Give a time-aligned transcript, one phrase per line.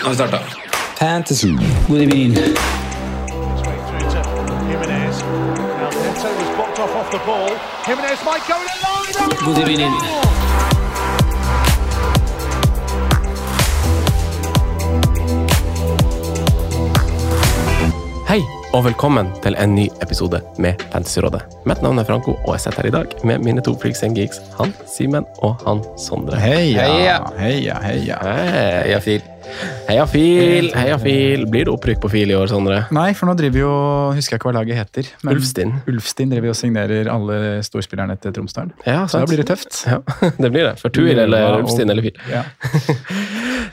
[0.00, 0.38] Nå har vi starta.
[0.98, 1.48] Fantasy.
[1.88, 2.34] God evening.
[9.44, 9.92] God evening.
[18.28, 18.40] Hei,
[18.72, 21.42] og velkommen til en ny episode med Fantasyrådet.
[21.66, 24.16] Mitt navn er Franco, og jeg sitter her i dag med mine to freaks and
[24.16, 26.40] geeks, han Simen og han Sondre.
[26.40, 27.20] Heia, Heia.
[27.38, 28.18] heia, heia.
[28.24, 29.29] Heia Fil.
[29.88, 31.44] Heia Fil, heia Fil.
[31.50, 32.82] Blir det opprykk på Fil i år, Sondre?
[32.94, 33.70] Nei, for nå driver jo
[34.16, 35.08] Husker jeg ikke hva laget heter.
[35.26, 35.72] men Ulfstin.
[35.90, 38.72] Ulfstin driver og signerer alle storspillerne til Tromsdalen.
[38.86, 39.82] Ja, Så da blir det tøft.
[39.90, 39.98] Ja,
[40.44, 40.74] det blir det.
[40.82, 42.20] For Tuil eller Ja, og- Ulfstin eller Fil.
[42.30, 42.44] Ja.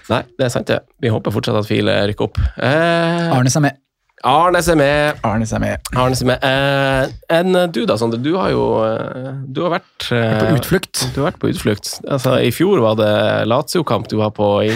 [0.09, 0.79] Nei, det er sant det.
[1.03, 2.39] Vi håper fortsatt at Fil rykker opp.
[2.57, 3.77] Eh, Arnes er med.
[4.25, 5.19] Arnes er med.
[5.23, 5.89] Arnes er med.
[5.93, 6.43] Arnes er med.
[6.47, 8.17] Eh, enn du da, Sondre.
[8.23, 11.03] Du har jo eh, Du har vært eh, På utflukt.
[11.13, 11.91] Du har vært på utflukt.
[12.09, 13.11] Altså, I fjor var det
[13.51, 14.71] Lazio-kamp du var på i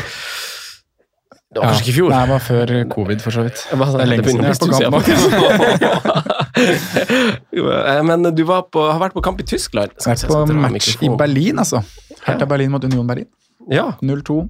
[1.52, 2.09] Det var kanskje ikke i fjor?
[2.13, 3.61] Nei, det var før covid, for så vidt.
[3.69, 6.31] Det, var, Det er lenge siden jeg vært på kamp.
[7.52, 9.91] Eh, Men du var på, har vært på kamp i Tyskland.
[9.99, 11.09] Skal vi Vært på match i.
[11.19, 11.81] Berlin, altså.
[12.25, 13.28] Hertha Berlin mot Union Berlin.
[13.72, 14.45] Ja, 0-2.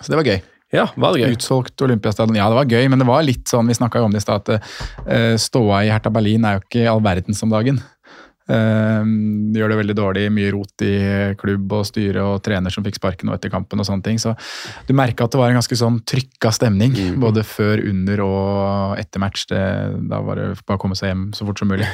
[0.00, 0.40] Så det var gøy.
[0.74, 1.34] ja, var det gøy?
[1.36, 2.36] Utsolgt Olympiastadion.
[2.38, 4.24] Ja, det var gøy, men det var litt sånn, vi snakka jo om det i
[4.24, 4.70] stad, at
[5.06, 7.78] eh, ståa i Hertha Berlin er jo ikke all verdens om dagen.
[8.44, 10.92] De gjør det veldig dårlig, mye rot i
[11.40, 14.20] klubb og styre og trener som fikk sparken nå etter kampen og sånne ting.
[14.20, 14.34] Så
[14.88, 17.16] du merka at det var en ganske sånn trykka stemning, mm.
[17.24, 19.46] både før, under og etter match.
[19.48, 19.64] Det,
[20.10, 21.88] da var det bare å komme seg hjem så fort som mulig.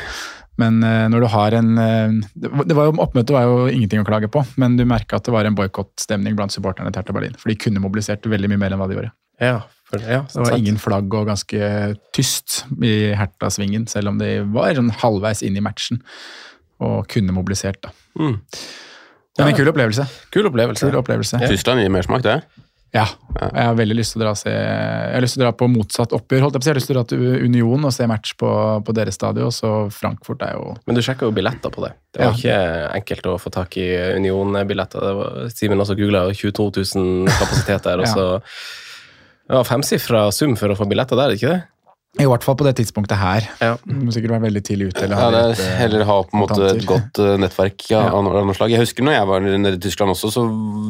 [0.60, 4.08] Men uh, når du har en uh, det var- jo, Oppmøtet var jo ingenting å
[4.08, 7.36] klage på, men du merka at det var en boikottstemning blant supporterne til Hertha Berlin.
[7.40, 9.14] For de kunne mobilisert veldig mye mer enn hva de gjorde.
[9.40, 9.60] Ja,
[9.98, 14.92] ja, Det var ingen flagg og ganske tyst i Herta-svingen, selv om de var sånn
[15.02, 16.02] halvveis inn i matchen
[16.80, 17.80] og kunne mobilisert.
[17.82, 17.90] da.
[18.18, 18.38] Mm.
[18.40, 20.06] Det Men en kul opplevelse.
[20.32, 20.88] Kul opplevelse.
[20.90, 21.38] Kul opplevelse.
[21.48, 22.42] Tyskland gir mersmak, det.
[22.92, 23.04] Ja.
[23.38, 25.68] Jeg har veldig lyst til å dra, se, jeg har lyst til å dra på
[25.70, 26.40] motsatt oppgjør.
[26.42, 26.66] holdt Jeg på.
[26.66, 28.50] Jeg har lyst til å dra til Union og se match på,
[28.82, 31.92] på deres stadion, så Frankfurt er jo Men du sjekka jo billetter på det.
[32.12, 32.34] Det var Ja.
[32.34, 33.86] ikke enkelt å få tak i
[34.18, 35.50] Union-billetter.
[35.54, 38.26] Simen også googla 22 000 kapasitet der, og så
[39.50, 41.62] Det var femsifra sum for å få billetter der, ikke det?
[42.18, 43.44] I hvert fall på det tidspunktet her.
[43.62, 43.76] Ja.
[43.86, 45.04] Du må sikkert være veldig tidlig ute.
[45.04, 47.84] Eller Ja, ha det er eh, heller ha på en måte et godt eh, nettverk
[47.86, 48.16] ja, Ja.
[48.18, 48.72] av noe slag.
[48.74, 50.42] Jeg husker når jeg var nede i Tyskland også, så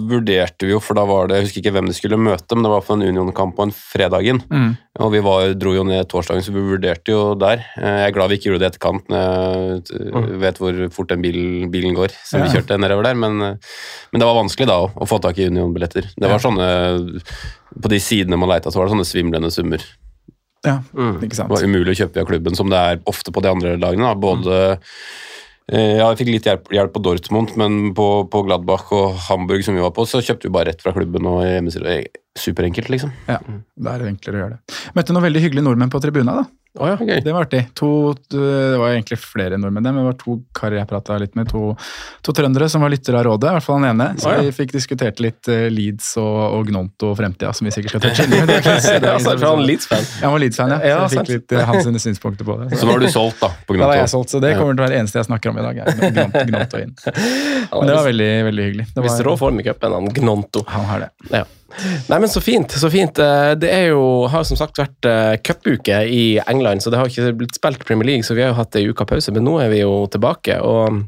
[0.08, 2.64] vurderte vi jo, for da var det Jeg husker ikke hvem de skulle møte, men
[2.64, 4.40] det var for en Union-kamp på en fredagen.
[4.48, 4.72] Mm.
[5.04, 7.66] Og vi var, dro jo ned torsdagen, så vi vurderte jo der.
[7.76, 11.12] Eh, Jeg er glad vi ikke gjorde det etterkant, når jeg eh, vet hvor fort
[11.12, 13.20] den bilen, bilen går som vi kjørte nedover der.
[13.20, 16.14] Men, men det var vanskelig da å, å få tak i Union-billetter.
[16.16, 16.72] Det var sånne
[17.76, 19.84] På de sidene man leita, så var det sånne svimlende summer.
[20.66, 21.20] Ja, Mm.
[21.24, 21.48] ikke sant.
[21.48, 24.10] Det var umulig å kjøpe via klubben, som det er ofte på de andre lagene.
[24.10, 24.14] Da.
[24.14, 24.56] Både
[25.72, 29.62] eh, Ja, jeg fikk litt hjelp, hjelp på Dortmund, men på, på Gladbach og Hamburg
[29.64, 32.06] som vi var på, så kjøpte vi bare rett fra klubben og hjemmeside.
[32.36, 33.12] Superenkelt, liksom.
[33.28, 34.78] Ja, det er enklere å gjøre det.
[34.98, 36.34] Møtte noen veldig hyggelige nordmenn på tribuna.
[36.42, 36.44] da.
[36.78, 36.94] Å ja.
[36.94, 37.18] okay.
[37.24, 37.64] Det var artig.
[37.74, 41.48] To, det var egentlig flere nordmenn, men det var to karer jeg prata litt med.
[41.50, 41.72] To,
[42.22, 44.06] to trøndere som var lyttere av rådet, i hvert fall han ene.
[44.22, 44.44] Så oh, ja.
[44.46, 48.04] vi fikk diskutert litt eh, Leeds og, og Gnonto og fremtida, som vi sikkert skal
[48.06, 48.46] touche innom.
[48.46, 50.06] Det er ikke- det Ja, er ikke- for han Leeds-fan.
[50.06, 50.80] Ja, han var Leeds-fan, ja.
[50.92, 52.70] Ja, Så jeg fikk litt eh, hans synspunkter på det.
[52.78, 53.82] Så nå har du solgt, da, på Gnonto.
[53.88, 55.58] Da var jeg solgt, så det kommer til å være det eneste jeg snakker om
[55.58, 55.82] i dag.
[55.82, 56.94] er Gnonto, Gnonto inn.
[57.74, 58.92] Men det var veldig, veldig hyggelig.
[58.94, 60.62] Det Hvis var, rå form i cupen, han Gnonto.
[60.70, 61.10] han har det.
[61.34, 61.48] Ja.
[62.08, 62.70] Nei, men så fint.
[62.72, 63.18] så fint.
[63.18, 67.06] Eh, Det er jo, har som sagt vært uh, cupuke i England, så det har
[67.10, 69.58] ikke blitt spilt Premier League, så vi har jo hatt ei uke pause, men nå
[69.62, 70.60] er vi jo tilbake.
[70.60, 71.02] og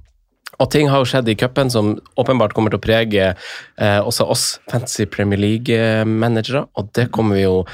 [0.61, 1.89] og ting har jo skjedd i cupen som
[2.21, 7.43] åpenbart kommer til å prege eh, også oss Fantasy Premier League-managere, og det kommer vi
[7.43, 7.65] jo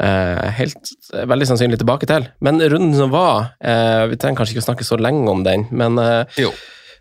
[0.00, 0.92] eh, helt
[1.28, 2.24] veldig sannsynlig tilbake til.
[2.40, 5.66] Men runden som var, eh, vi trenger kanskje ikke å snakke så lenge om den,
[5.76, 6.54] men eh, Jo.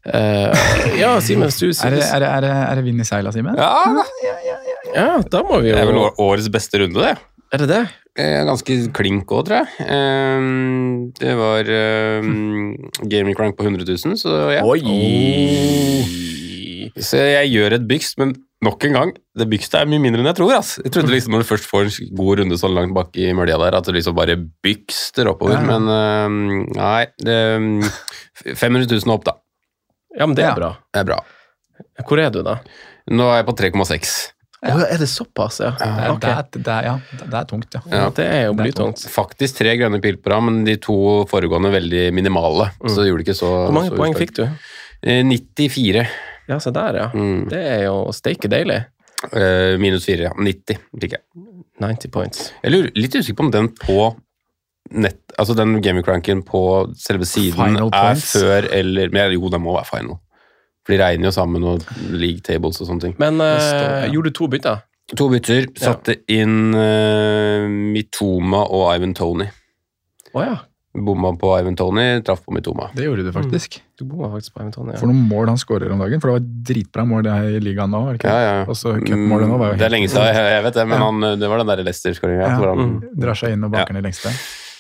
[0.09, 0.51] eh,
[0.99, 3.31] Ja, Simen, hvis du Er det, er det, er det, er det vind i seila,
[3.31, 3.55] Simen?
[3.55, 3.71] Ja,
[4.25, 4.35] Ja,
[5.29, 7.15] da må vi jo det er vel årets beste runde, det.
[7.53, 7.83] Er det det?
[8.17, 9.67] Ganske klink òg, tror jeg.
[9.85, 10.47] Eh,
[11.21, 12.25] Det var eh,
[13.11, 14.63] gaming crank på 100 000, så ja.
[16.97, 18.31] Så jeg gjør et bygst, men
[18.65, 20.55] nok en gang, det bygstet er mye mindre enn jeg tror.
[20.57, 20.71] ass.
[20.81, 23.59] Jeg trodde liksom når du først får en god runde sånn langt bak i mølja
[23.61, 24.35] der, at det liksom bare
[24.65, 25.65] bygster oppover, Ja.
[25.77, 26.27] men eh,
[26.79, 27.03] nei.
[27.21, 27.37] Det,
[28.57, 29.37] 500 000 opp, da.
[30.17, 30.55] Ja, men det er Ja.
[30.57, 30.71] bra.
[30.93, 31.19] Det er bra.
[32.07, 32.57] Hvor er du, da?
[33.13, 34.15] Nå er jeg på 3,6.
[34.73, 35.71] Å, er det såpass, ja?
[35.79, 36.19] Det er, Ok.
[36.23, 37.81] det, er, det, er, ja, det er tungt, ja.
[37.93, 39.03] Ja, det er jo blytungt.
[39.13, 40.97] Faktisk tre grønne piler på rad, men de to
[41.31, 42.69] foregående veldig minimale.
[42.85, 44.43] Så det gjorde det ikke så Hvor mange så poeng fikk du?
[45.03, 46.05] Eh, 94.
[46.47, 47.07] Ja, se der, ja.
[47.13, 47.47] Mm.
[47.51, 48.79] Det er jo steike deilig.
[49.33, 50.35] Eh, minus 4, ja.
[50.37, 51.23] 90 fikk jeg.
[51.81, 52.47] 90 points.
[52.63, 53.97] Jeg lurer litt usikker på om den på
[54.97, 56.61] nett, altså den gaming-cranken på
[56.97, 58.29] selve siden Final er points.
[58.37, 60.19] før eller men Jo, den må være final.
[60.87, 61.83] For de regner jo sammen og
[62.15, 63.15] league tables og sånne ting.
[63.19, 64.85] Men uh, gjorde du to bytter?
[65.19, 65.67] To bytter.
[65.79, 69.49] Satte inn uh, Mitoma og Ivan Tony.
[70.33, 70.55] Oh, ja.
[70.97, 72.87] Bomma på Ivan Tony, traff på Mitoma.
[72.95, 73.75] Det gjorde du faktisk.
[73.99, 75.11] Du bomma faktisk på Ivan For Ja.
[75.11, 77.91] noen mål han skårer om dagen, for det var dritbra mål det her i ligaen
[77.93, 78.01] nå.
[78.15, 78.31] ikke?
[78.31, 80.53] Ja, ja, Også Og så cupmålet nå var jo helt Det er lenge siden, jeg,
[80.55, 81.03] jeg vet det, men Ja.
[81.05, 82.47] han, det var den der Leicester-skåringa.
[82.47, 82.55] Ja.
[82.63, 83.19] han- Mm.
[83.19, 83.99] Drar seg inn og banker ja.
[83.99, 84.31] i lengste.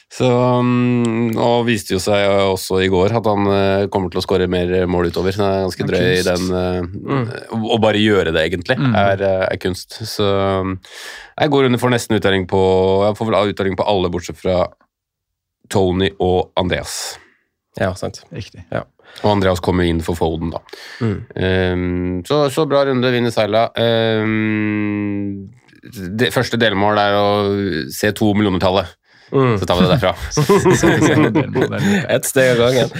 [0.07, 0.27] Så,
[0.63, 4.47] mm, og viste jo seg også i går at han eh, kommer til å skåre
[4.47, 5.35] mer mål utover.
[5.35, 7.41] Det er ganske drøy i den eh,
[7.75, 8.95] Å bare gjøre det, egentlig, Mm.
[8.95, 9.97] er, eh, er kunst.
[10.07, 10.23] Så
[10.63, 10.77] mm,
[11.41, 12.61] jeg går under for nesten uttelling på
[13.03, 14.61] Jeg får vel uttelling på alle, bortsett fra
[15.69, 17.17] Tony og Andreas.
[17.77, 18.21] ja, sant.
[18.31, 18.63] Riktig.
[19.23, 20.59] Og Andreas kommer inn for Folden, da.
[21.03, 21.17] Mm.
[21.35, 23.67] Um, så, så bra runde, vinner seila.
[23.75, 25.49] Um,
[26.17, 27.27] det første delmål er å
[27.93, 28.95] se to millioner-tallet.
[29.31, 29.57] Mm.
[29.59, 30.13] Så tar vi det derfra.
[32.15, 32.93] Ett steg av gangen.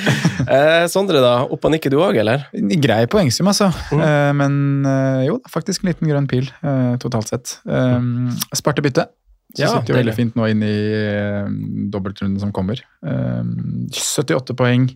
[0.48, 1.34] Eh, Sondre, da.
[1.48, 2.48] Opp og nikke du òg, eller?
[2.84, 3.70] Grei poengsum, altså.
[3.92, 4.04] Mm.
[4.08, 4.58] Eh, men
[4.92, 7.58] eh, jo, faktisk en liten grønn pil eh, totalt sett.
[7.64, 9.08] Um, Sparte bytte.
[9.56, 10.76] Så Ja, sitter jo veldig fint nå inn i
[11.08, 11.48] uh,
[11.94, 12.82] dobbeltrunden som kommer.
[13.02, 14.92] Um, 78 poeng.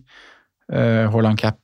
[0.72, 1.58] Haaland cap.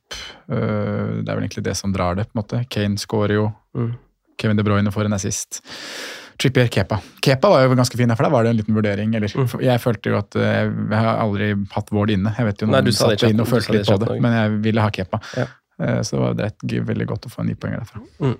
[0.45, 2.59] Det er vel egentlig det som drar det, på en måte.
[2.69, 3.45] Kane scorer jo.
[3.73, 3.93] Mm.
[4.37, 5.63] Kevin De Bruyne får en assist.
[6.39, 7.01] Trippier Kepa.
[7.21, 9.15] Kepa var jo ganske fin, for der var det en liten vurdering.
[9.15, 9.61] Eller, Mm.
[9.61, 12.31] Jeg følte jo at eh, Jeg har aldri hatt Ward inne.
[12.37, 14.61] Jeg vet jo Nei, noen det satt inn og følte litt på det, men jeg
[14.63, 15.19] ville ha Kepa.
[15.37, 15.45] Ja.
[15.81, 18.01] Eh, Så det var det veldig godt å få ny poeng derfra.
[18.23, 18.37] Mm.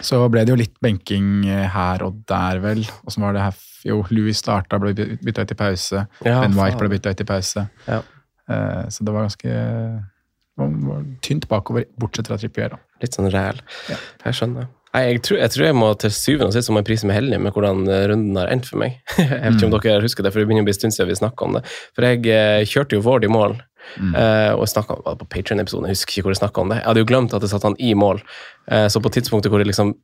[0.00, 2.84] Så ble det jo litt benking eh, her og der, vel.
[3.04, 3.58] Og så var det her?
[3.84, 6.06] Jo, Louis starta, ble bytta ut i pause.
[6.24, 7.66] Ja, ben White ble bytta ut i pause.
[7.88, 8.02] Ja.
[8.90, 9.48] Så det var ganske
[10.60, 12.68] det var tynt bakover, bortsett fra Trippier.
[12.74, 12.76] da.
[13.00, 13.60] Litt sånn ræl.
[13.88, 13.96] Ja.
[14.26, 14.66] Jeg skjønner.
[14.90, 17.14] Nei, jeg, tror, jeg tror jeg må til syvende og sist må jeg prise meg
[17.20, 18.96] heldig med hvordan eh, runden har endt for meg.
[19.20, 21.12] Jeg vet ikke om dere husker det, for det begynner å bli en stund siden
[21.12, 21.62] vi snakka om det.
[21.94, 23.54] For jeg eh, kjørte jo Vård i mål,
[24.00, 26.72] eh, og jeg snakket, om- det på Patreon-episoden, jeg husker ikke hvor jeg snakka om
[26.74, 26.80] det.
[26.80, 28.18] Jeg hadde jo glemt at jeg satte han i mål,
[28.74, 29.94] eh, så på tidspunktet hvor jeg liksom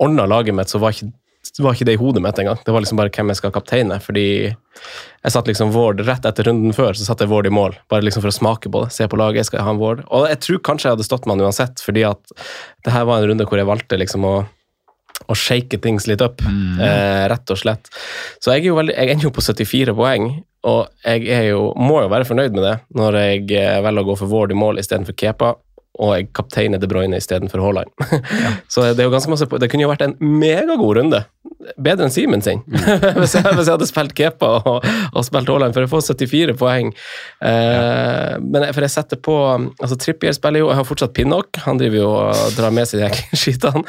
[0.00, 1.10] ordna laget mitt, så var ikke,
[1.58, 2.58] var ikke det i hodet mitt engang.
[2.64, 6.48] Det var liksom bare hvem jeg skal kapteine, fordi jeg satt liksom Vård rett etter
[6.50, 7.78] runden før, så satt jeg Vård i mål.
[7.92, 8.92] Bare liksom for å smake på det.
[8.96, 10.04] Se på laget, skal jeg ha en Vård.
[10.14, 12.36] Og jeg tror kanskje jeg hadde stått med han uansett, fordi at
[12.86, 14.36] det her var en runde hvor jeg valgte liksom å
[15.32, 17.88] å shake things litt opp, eh, rett og slett.
[18.38, 20.26] Så jeg er jo veldig, jeg ender jo på 74 poeng,
[20.68, 24.08] og jeg er jo, må jo være fornøyd med det når jeg eh, velger å
[24.10, 25.54] gå for Ward i mål istedenfor Kepa,
[25.96, 27.92] og jeg kapteiner De Bruyne istedenfor Haaland.
[28.72, 31.22] Så det er jo ganske masse, det kunne jo vært en megagod runde.
[31.80, 34.84] Bedre enn Simen sin, hvis, jeg, hvis jeg hadde spilt Kepa og,
[35.16, 36.90] og spilt Haaland, for jeg får 74 poeng.
[37.48, 41.56] Eh, men jeg, for jeg setter på altså Trippier spiller jo, jeg har fortsatt Pinnock,
[41.64, 43.82] han driver jo og drar med seg de her skitene.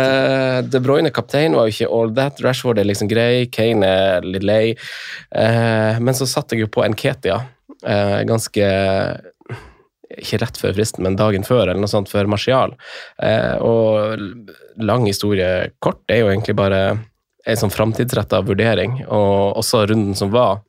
[0.00, 4.26] Eh, De Bruyne kaptein var jo ikke all that, Rashford er liksom grei, Kane er
[4.26, 4.64] litt lei.
[5.30, 7.38] Eh, men så satte jeg jo på Nketia,
[7.86, 8.68] eh, ganske
[10.20, 12.74] ikke rett før fristen, men dagen før, eller noe sånt, for Martial.
[13.22, 14.16] Eh, og
[14.82, 16.80] lang historie kort er jo egentlig bare
[17.46, 20.62] en sånn framtidsretta vurdering, og også runden som var.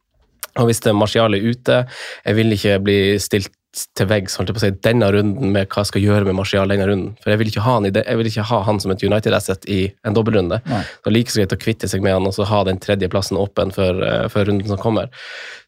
[0.57, 1.83] Og hvis det Martial er ute,
[2.25, 3.53] jeg vil ikke bli stilt
[3.97, 6.37] til veggs holdt jeg på å si, denne runden med hva jeg skal gjøre med
[6.39, 7.11] Martial denne runden.
[7.23, 9.67] For jeg vil ikke ha han, det, jeg vil ikke ha han som et United-asset
[9.69, 10.59] i en dobbeltrunde.
[10.71, 10.81] Nei.
[11.05, 13.37] Så like så greit å kvitte seg med han og så ha den tredje plassen
[13.41, 15.11] åpen for, eh, for runden som kommer.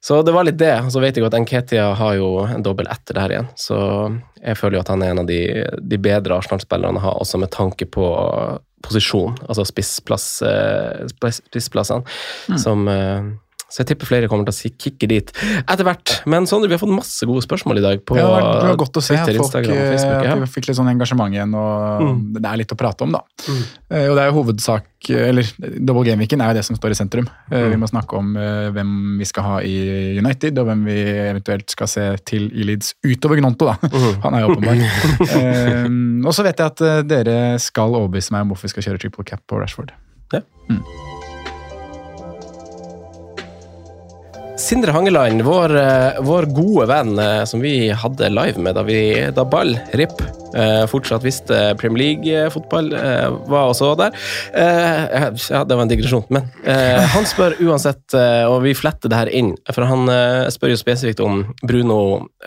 [0.01, 0.73] Så det var litt det.
[0.85, 3.51] Og så vet jeg jo at Nketia har jo en dobbel etter det her igjen.
[3.59, 3.77] Så
[4.39, 5.41] jeg føler jo at han er en av de,
[5.91, 8.07] de bedre Arsenal-spillerne å ha, også med tanke på
[8.85, 13.25] posisjon, altså spissplass, eh, spiss- spissplassene, som eh,
[13.69, 16.15] så jeg tipper flere kommer til å kikke dit etter hvert.
[16.29, 18.97] Men Sondre, vi har fått masse gode spørsmål i dag på Ja, det var, godt
[18.97, 20.29] å se Twitter, folk, Instagram og eh, Facebook.
[20.33, 23.21] at vi fikk litt sånn engasjement igjen, og det er litt å prate om, da.
[23.45, 23.61] Mm.
[23.99, 25.47] Og det er jo hovedsak Eller
[25.79, 27.29] double game-weeken er jo det som står i sentrum.
[27.49, 27.69] Mm.
[27.71, 29.75] Vi må snakke om eh, hvem vi skal ha i
[30.19, 30.97] United, og hvem vi
[31.29, 33.77] eventuelt skal se til i Leeds utover Gnonto, da.
[34.25, 34.83] Han er jo åpenbar.
[35.85, 38.89] um, og så vet jeg at eh, dere skal overbevise meg om hvorfor vi skal
[38.89, 39.95] kjøre triple cap på Rashford.
[40.33, 40.43] Ja.
[40.69, 40.83] Mm.
[44.59, 48.99] Sindre Hangeland, vår, eh, vår gode venn eh, som vi hadde live med da, vi,
[49.31, 50.19] da Ball, RIP,
[50.51, 52.91] eh, fortsatt visste Premier League-fotball,
[53.47, 54.15] var også der.
[54.51, 56.49] Ja, det var en digresjon, men
[57.13, 58.15] han spør uansett,
[58.49, 60.09] og vi fletter det her inn, for han
[60.51, 61.99] spør jo spesifikt om Bruno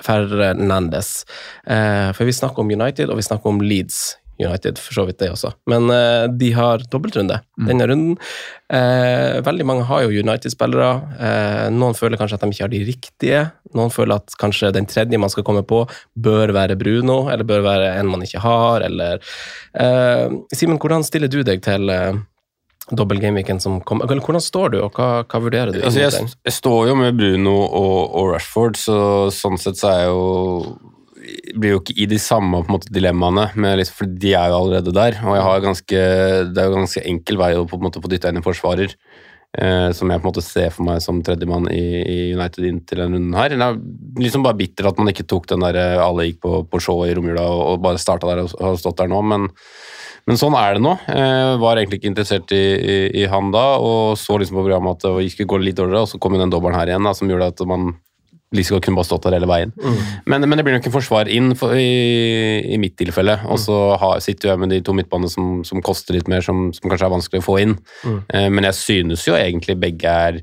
[0.04, 1.22] Fernandes.
[1.64, 4.04] For vi snakker om United, og vi snakker om Leeds
[4.40, 5.52] United, for så vidt det også.
[5.70, 8.16] Men uh, de har dobbeltrunde denne runden.
[8.72, 10.90] Uh, veldig mange har jo United-spillere.
[11.20, 13.44] Uh, noen føler kanskje at de ikke har de riktige.
[13.76, 15.84] Noen føler at kanskje den tredje man skal komme på,
[16.14, 19.22] bør være Bruno, eller bør være en man ikke har, eller
[20.52, 21.88] Simen, hvordan stiller du deg til
[22.90, 24.10] dobbel gameweekend som kommer?
[24.10, 25.80] Hvordan står du, og hva, hva vurderer du?
[25.80, 28.98] Altså, jeg, jeg står jo med Bruno og, og Rashford, så
[29.32, 30.26] sånn sett så er jeg jo
[31.56, 33.48] blir jo ikke i de samme måte, dilemmaene,
[33.80, 35.18] liksom, for de er jo allerede der.
[35.24, 36.06] Og ganske,
[36.52, 38.96] det er jo ganske enkel vei å på en måte få dytta inn en forsvarer.
[39.52, 43.02] Eh, som jeg på en måte ser for meg som tredjemann i, i United inntil
[43.02, 43.52] denne runden her.
[43.52, 46.62] Det er liksom bare bitter at man ikke tok den der eh, alle gikk på,
[46.72, 49.50] på show i romjula og, og bare starta der og har stått der nå, men,
[50.24, 50.94] men sånn er det nå.
[51.04, 54.96] Eh, var egentlig ikke interessert i, i, i han da, og så liksom på programmet
[54.96, 57.12] at det skulle gå litt dårligere, og så kom jo den dobbelen her igjen da,
[57.18, 57.92] som gjorde at man
[58.52, 59.72] like godt kunne bare stått der hele veien.
[60.28, 63.38] Men, men det blir nok en forsvar inn for, i, i mitt tilfelle.
[63.52, 63.78] Og så
[64.24, 67.16] sitter jeg med de to midtbanene som, som koster litt mer, som, som kanskje er
[67.16, 67.78] vanskelig å få inn.
[68.04, 70.40] Eh, men jeg synes jo egentlig begge er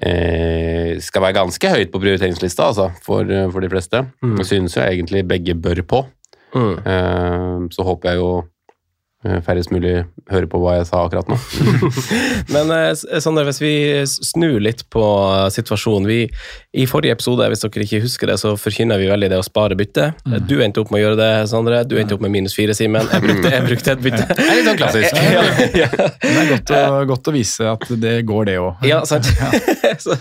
[0.00, 4.04] eh, skal være ganske høyt på prioriteringslista altså, for, for de fleste.
[4.38, 6.04] Jeg synes jo egentlig begge bør på.
[6.52, 6.74] Mm.
[6.84, 8.32] Eh, så håper jeg jo
[9.22, 11.36] færrest mulig hører på hva jeg sa akkurat nå.
[12.54, 13.74] Men eh, Sander, hvis vi
[14.06, 16.18] snur litt på eh, situasjonen vi,
[16.74, 19.78] I forrige episode, hvis dere ikke husker det, så forkynner vi veldig det å spare
[19.78, 20.10] bytte.
[20.48, 21.82] Du endte opp med å gjøre det, Sondre.
[21.86, 23.06] Du endte opp med minus fire, Simen.
[23.12, 24.26] Jeg brukte, jeg brukte et bytte.
[24.32, 25.20] Det er litt sånn klassisk.
[25.36, 25.44] ja,
[25.84, 25.88] ja.
[26.24, 28.82] Men det er godt å, godt å vise at det går, det òg.
[28.88, 29.28] Ja, sant.
[30.04, 30.16] så,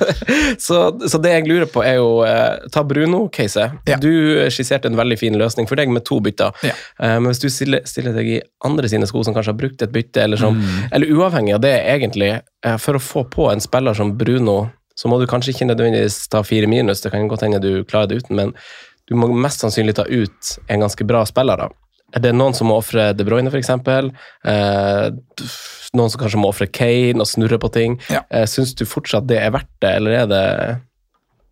[0.62, 3.82] så, så det jeg lurer på, er jo eh, Ta Bruno-caset.
[3.90, 3.98] Ja.
[4.02, 4.12] Du
[4.54, 6.54] skisserte en veldig fin løsning for deg med to bytter.
[6.68, 6.76] Ja.
[7.02, 9.82] Eh, men hvis du stiller, stiller deg i andre sine sko som kanskje har brukt
[9.86, 10.60] et bytte, eller, som,
[10.92, 12.32] eller uavhengig av det, egentlig,
[12.66, 14.60] eh, for å få på en spiller som Bruno,
[14.96, 18.12] så må du kanskje ikke nødvendigvis ta fire minus, det kan godt hende du klarer
[18.12, 18.56] det uten, men
[19.10, 21.58] du må mest sannsynlig ta ut en ganske bra spiller.
[21.66, 21.70] da.
[22.16, 23.72] Er det noen som må ofre De Bruyne, f.eks.?
[23.72, 25.08] Eh,
[25.96, 27.98] noen som kanskje må ofre Kane og snurre på ting?
[28.12, 28.24] Ja.
[28.32, 30.46] Eh, Syns du fortsatt det er verdt det, eller er det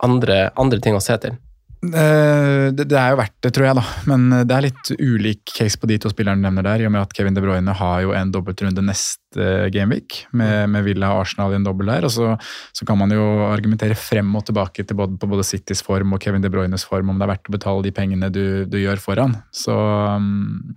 [0.03, 1.35] andre, andre ting å se til?
[1.79, 3.83] Eh, Det, det er jo verdt det, tror jeg, da.
[4.09, 6.87] Men eh, det er litt ulik case på de to spillerne du nevner der, i
[6.89, 11.13] og med at Kevin De Bruyne har jo en dobbeltrunde neste gameweek, med, med Villa
[11.15, 12.07] og Arsenal i en dobbel der.
[12.09, 12.33] Og så,
[12.75, 16.21] så kan man jo argumentere frem og tilbake til både, på både Citys form og
[16.23, 18.99] Kevin De Bruynes form, om det er verdt å betale de pengene du, du gjør
[18.99, 19.37] foran.
[19.55, 19.77] Så,
[20.19, 20.75] um,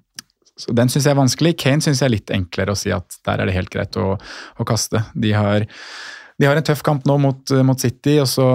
[0.55, 1.57] så den syns jeg er vanskelig.
[1.59, 4.15] Kane syns jeg er litt enklere å si at der er det helt greit å,
[4.15, 5.03] å kaste.
[5.19, 5.67] De har,
[6.39, 8.49] de har en tøff kamp nå mot, mot City, og så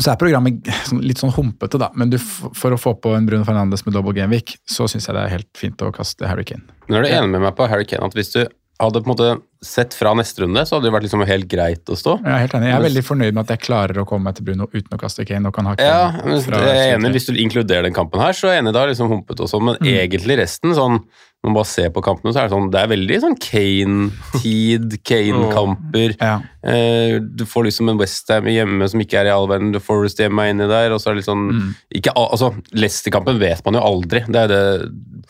[0.00, 1.90] så er programmet sånn- litt sånn humpete, da.
[1.94, 5.14] Men du, for å få på en Bruno Fernandes med double gameweek, så syns jeg
[5.14, 6.62] det er helt fint å kaste Harry Kane.
[6.88, 8.42] Men er du enig med meg på Harry Kane at hvis du
[8.82, 9.28] hadde på en måte
[9.62, 12.16] sett fra neste runde, så hadde det vært liksom helt greit å stå?
[12.24, 12.66] Jeg er helt enig.
[12.72, 14.98] Jeg er veldig fornøyd med at jeg klarer å komme meg til Bruno uten å
[15.00, 15.46] kaste Kane.
[15.46, 18.34] og kan ha Kane Ja, men jeg er enig Hvis du inkluderer den kampen her,
[18.34, 20.98] så er jeg enig da, liksom humpet og sånn, men egentlig resten sånn
[21.44, 24.94] når man bare ser på kampene, så er det sånn Det er veldig sånn Kane-tid,
[25.10, 26.14] Kane-kamper.
[26.16, 26.38] Ja.
[26.64, 30.00] Eh, du får liksom en Westham hjemme som ikke er i all verden, du får
[30.00, 31.44] Forest hjemme inni der, og så er det litt sånn
[31.92, 34.24] ikke, altså, Leicester-kampen vet man jo aldri.
[34.24, 34.62] Det er det,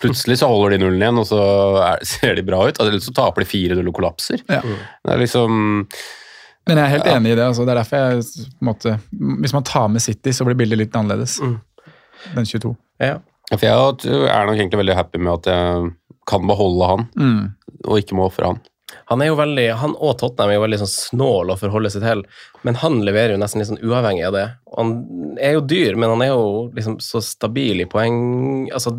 [0.01, 1.43] plutselig så holder de nullen igjen, og så
[1.83, 2.79] er, ser de bra ut.
[2.79, 4.47] Eller så taper de 4-0 og kollapser.
[4.47, 4.63] Ja.
[4.63, 5.61] Det er liksom
[6.71, 7.51] Men jeg er helt enig i det.
[7.51, 7.67] Altså.
[7.67, 8.97] Det er derfor jeg på en måte,
[9.43, 11.41] Hvis man tar med City, så blir bildet litt annerledes.
[11.43, 12.77] Den 22.
[13.03, 13.19] Ja.
[13.51, 15.91] Ja, For jeg er nok egentlig veldig happy med at jeg
[16.27, 17.43] kan beholde han, Mm.
[17.87, 18.61] og ikke må ofre han.
[19.11, 22.05] Han er jo veldig, han og Tottenham er jo veldig sånn snål å forholde seg
[22.05, 22.23] til,
[22.63, 24.45] men han leverer jo nesten litt sånn uavhengig av det.
[24.77, 24.93] Han
[25.41, 28.95] er jo dyr, men han er jo liksom så stabil i poeng altså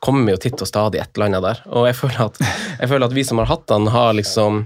[0.00, 1.58] Kommer jo titt og stadig et eller annet der.
[1.76, 2.38] Og jeg føler at,
[2.80, 4.62] jeg føler at vi som har hatt han, har liksom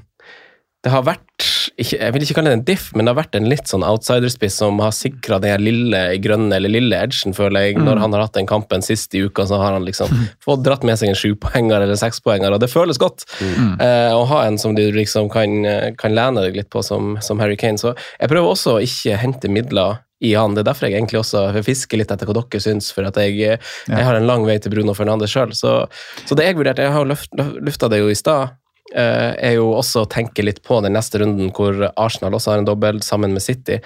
[0.85, 1.47] Det har vært
[1.81, 3.85] ikke, Jeg vil ikke kalle det en diff, men det har vært en litt sånn
[3.87, 7.79] outsiderspiss som har sikra den lille grønne eller lille edgen, føler jeg.
[7.81, 10.13] Når han har hatt den kampen sist i uka, så har han liksom
[10.45, 14.45] fått dratt med seg en sjupoenger eller sekspoenger, og det føles godt eh, å ha
[14.45, 15.65] en som du liksom kan,
[15.99, 17.81] kan lene deg litt på, som, som Harry Kane.
[17.81, 20.55] Så jeg prøver også å ikke hente midler i han.
[20.55, 23.57] Det er derfor jeg egentlig også fisker litt etter hva dere syns, for at jeg,
[23.89, 25.57] jeg har en lang vei til Bruno Fernandes sjøl.
[25.57, 25.81] Så,
[26.25, 28.55] så det jeg vurderte, jeg har jo løft, lufta det jo i stad,
[28.95, 32.69] er jo også å tenke litt på den neste runden hvor Arsenal også har en
[32.69, 33.81] dobbel sammen med City,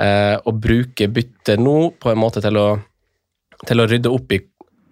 [0.00, 2.66] Å og bruke bytte nå på en måte til å,
[3.68, 4.40] til å rydde opp i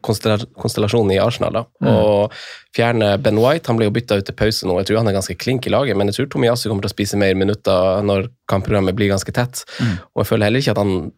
[0.02, 1.54] konstellasjonen i Arsenal.
[1.54, 2.34] da, Og
[2.74, 3.70] fjerne Ben White.
[3.70, 4.76] Han ble jo bytta ut til pause nå.
[4.80, 6.96] Jeg tror han er ganske klink i laget, men jeg tror Tomiyasu kommer til å
[6.96, 9.62] spise mer minutter når kampprogrammet blir ganske tett.
[10.12, 11.12] Og jeg føler heller ikke at han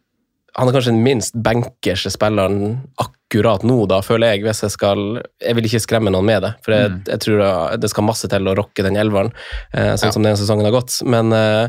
[0.55, 2.59] han er kanskje den minst bankerske spilleren
[2.95, 4.45] akkurat nå, da, føler jeg.
[4.45, 7.91] hvis Jeg skal, jeg vil ikke skremme noen med det, for jeg, jeg tror det
[7.91, 9.33] skal masse til å rocke den elveren,
[9.73, 11.01] eh, sånn som denne sesongen har gått.
[11.09, 11.69] Men, eh,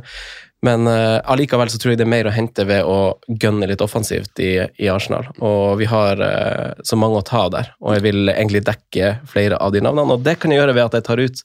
[0.66, 3.84] men eh, allikevel så tror jeg det er mer å hente ved å gønne litt
[3.86, 5.28] offensivt i, i Arsenal.
[5.40, 9.60] Og vi har eh, så mange å ta der, og jeg vil egentlig dekke flere
[9.62, 10.18] av de navnene.
[10.18, 11.44] Og det kan jeg gjøre ved at jeg tar ut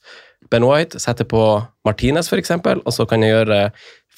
[0.51, 1.43] Ben White, setter på
[1.87, 3.65] Martinez f.eks., og så kan jeg gjøre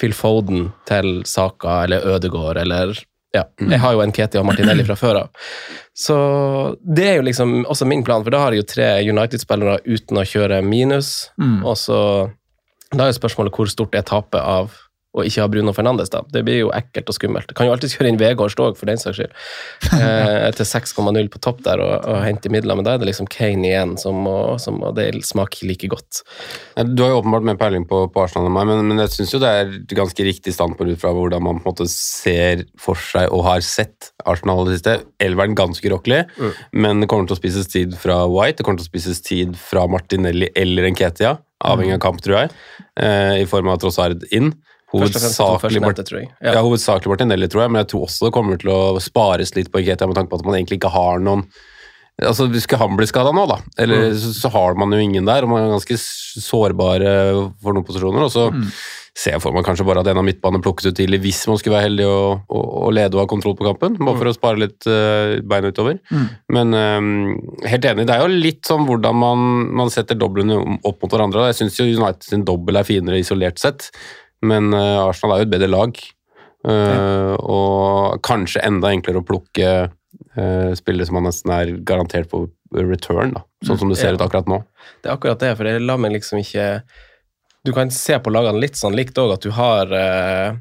[0.01, 2.95] Phil Foden til Saka eller Ødegård eller
[3.33, 5.43] ja, Jeg har jo en Ketia og Martinelli fra før av.
[5.97, 6.17] Så
[6.85, 10.21] det er jo liksom også min plan, for da har jeg jo tre United-spillere uten
[10.21, 11.31] å kjøre minus.
[11.65, 11.99] Og så
[12.93, 14.75] Da er jo spørsmålet hvor stort er tapet av
[15.13, 16.23] å ikke ha Bruno Fernandes, da.
[16.33, 17.51] Det blir jo ekkelt og skummelt.
[17.57, 19.35] Kan jo alltid kjøre inn Vegård Stog, for den saks skyld.
[19.93, 23.29] Eh, til 6,0 på topp der og, og hente midler, men da er det liksom
[23.31, 26.23] Kane igjen som må, som må det smaker like godt.
[26.89, 29.37] Du har jo åpenbart mer peiling på, på Arsenal enn meg, men, men jeg syns
[29.37, 32.65] jo det er et ganske riktig standpunkt ut fra hvordan man på en måte ser
[32.81, 34.99] for seg og har sett Arsenal det siste.
[35.23, 36.25] Elveren ganske urokkelig,
[36.73, 39.57] men det kommer til å spises tid fra White, det kommer til å spises tid
[39.61, 42.53] fra Martinelli eller Nketia, avhengig av kamp, tror jeg,
[42.97, 44.55] eh, i form av Trossard inn.
[44.93, 46.53] Hovedsakelig, tror ja.
[46.53, 46.63] Ja.
[46.63, 49.81] hovedsakelig Martinelli, tror jeg, men jeg tror også det kommer til å spares litt på
[49.83, 51.47] Nketia med tanke på at man egentlig ikke har noen
[52.23, 54.17] Altså, Skulle han bli skada nå, da, eller Mm.
[54.21, 55.97] så, så har man jo ingen der, og man er ganske
[56.45, 57.15] sårbare
[57.63, 58.27] for noen posisjoner.
[58.27, 58.67] Og så Mm.
[59.17, 61.57] ser jeg for meg kanskje bare at en av midtbanene plukkes ut tidlig hvis man
[61.59, 64.19] skulle være heldig og, og, og lede og ha kontroll på kampen, bare Mm.
[64.21, 65.99] for å spare litt uh, bein utover.
[66.49, 71.03] Men um, helt enig, det er jo litt sånn hvordan man, man setter doblene opp
[71.03, 71.49] mot hverandre.
[71.51, 73.91] Jeg syns United sin dobbel er finere isolert sett,
[74.43, 76.03] men eh, Arsenal er jo et bedre lag.
[76.63, 77.35] Ja.
[77.43, 83.33] Og kanskje enda enklere å plukke uh, spillere som man nesten er garantert på return,
[83.35, 83.43] da.
[83.67, 84.15] sånn som det ser Ja.
[84.15, 84.61] ut akkurat nå.
[85.03, 86.83] Det er akkurat det, for det lar meg liksom ikke
[87.67, 90.55] Du kan se på lagene litt sånn likt òg, at du har eh,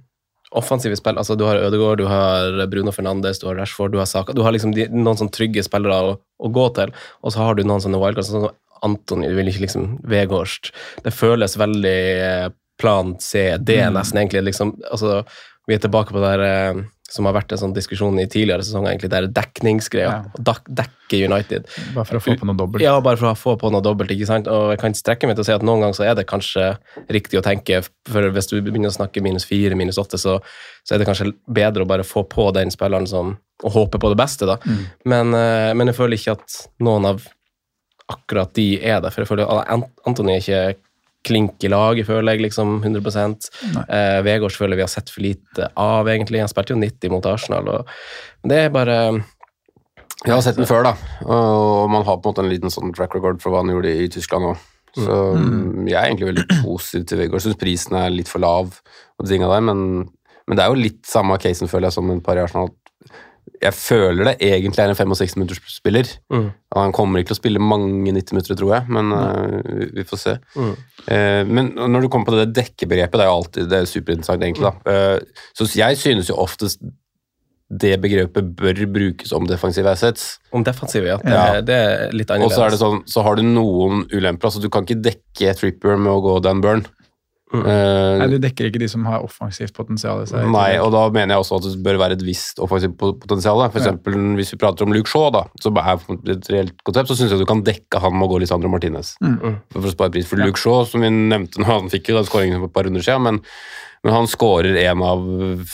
[0.53, 1.17] offensive spill.
[1.17, 4.33] Altså, du har Ødegaard, du har Bruno Fernandes, du har Rashford, du har Saka.
[4.37, 7.55] Du har liksom de, noen sånn trygge spillere å, å gå til, og så har
[7.57, 8.29] du noen sånne wildcards.
[8.29, 10.71] Sånn som Antony, du vil ikke liksom Vegårst.
[11.05, 12.47] Det føles veldig eh,
[12.81, 14.43] plan C, D nesten, egentlig.
[14.51, 15.21] liksom, altså
[15.69, 18.63] vi er tilbake på det der eh, som har vært en sånn diskusjon i tidligere
[18.63, 20.11] sesonger, egentlig, det er dekningsgreia.
[20.15, 20.31] Ja.
[20.31, 21.65] Å dak- dekke United.
[21.91, 22.83] Bare for å få på noe dobbelt.
[22.85, 24.13] Ja, bare for å få på noe dobbelt.
[24.15, 24.47] ikke sant?
[24.47, 26.69] Og jeg kan strekke meg til å si at noen ganger så er det kanskje
[27.11, 30.37] riktig å tenke, for hvis du begynner å snakke minus fire, minus åtte, så,
[30.87, 34.09] så er det kanskje bedre å bare få på den spilleren som og håpe på
[34.09, 34.55] det beste, da.
[35.05, 37.27] Men, eh, men jeg føler ikke at noen av
[38.09, 39.11] akkurat de er der.
[39.11, 40.79] for jeg føler at Anthony Antony er ikke
[41.27, 43.35] klink i laget, føler jeg, liksom 100
[43.87, 46.41] eh, Vegårs føler vi har sett for lite av, egentlig.
[46.41, 48.97] Han spilte jo 90 mot Arsenal, og det er bare
[50.25, 52.93] Jeg har sett den før, da, og man har på en måte en liten sånn
[52.93, 54.67] track record for hva han gjorde i Tyskland òg.
[54.91, 57.43] Så mm, jeg er egentlig veldig positiv til Vegard.
[57.43, 58.73] Syns prisen er litt for lav,
[59.17, 59.85] og de tinga der, men,
[60.45, 62.73] men det er jo litt samme casen, føler jeg, som en par i Arsenal.
[63.61, 66.07] Jeg føler det egentlig er en 65 minutters spiller.
[66.33, 66.47] Mm.
[66.75, 70.03] Han kommer ikke til å spille mange 90 minutter, tror jeg, men eh, vi- vi
[70.03, 70.33] får se.
[70.55, 70.71] Mm.
[71.11, 74.41] Uh, men når du kommer på det dekkebegrepet, det er jo alltid det er superinteressant,
[74.41, 74.71] egentlig.
[74.83, 74.91] da.
[75.15, 75.19] Uh,
[75.53, 76.81] så jeg synes jo oftest
[77.71, 80.39] det begrepet bør brukes om defensive assets.
[80.51, 81.17] Om defensive, ja.
[81.17, 81.61] Det, Ja.
[81.61, 82.57] det er litt Og annerledes.
[82.57, 84.49] så er det sånn, så har du noen ulemper.
[84.49, 86.85] altså Du kan ikke dekke Tripper med å gå Dan Burn.
[87.51, 87.65] Mm.
[87.67, 90.45] Uh, Nei, du dekker ikke de som har offensivt potensial i seg.
[90.53, 93.59] Nei, og da mener jeg også at det bør være et visst offensivt potensial.
[93.65, 93.91] For For Ja.
[93.91, 95.99] eksempel, Hvis vi prater om Luke Shaw, da, som er
[96.31, 99.17] et reelt konsept, så syns jeg du kan dekke han med å gå Lisandro Martinez.
[99.21, 99.37] Mm.
[99.73, 100.27] For, for å spare pris.
[100.31, 102.87] For Luke Shaw, som vi nevnte nå, han fikk jo den skåringen for et par
[102.87, 103.41] runder siden, men,
[104.05, 105.19] men han skårer én av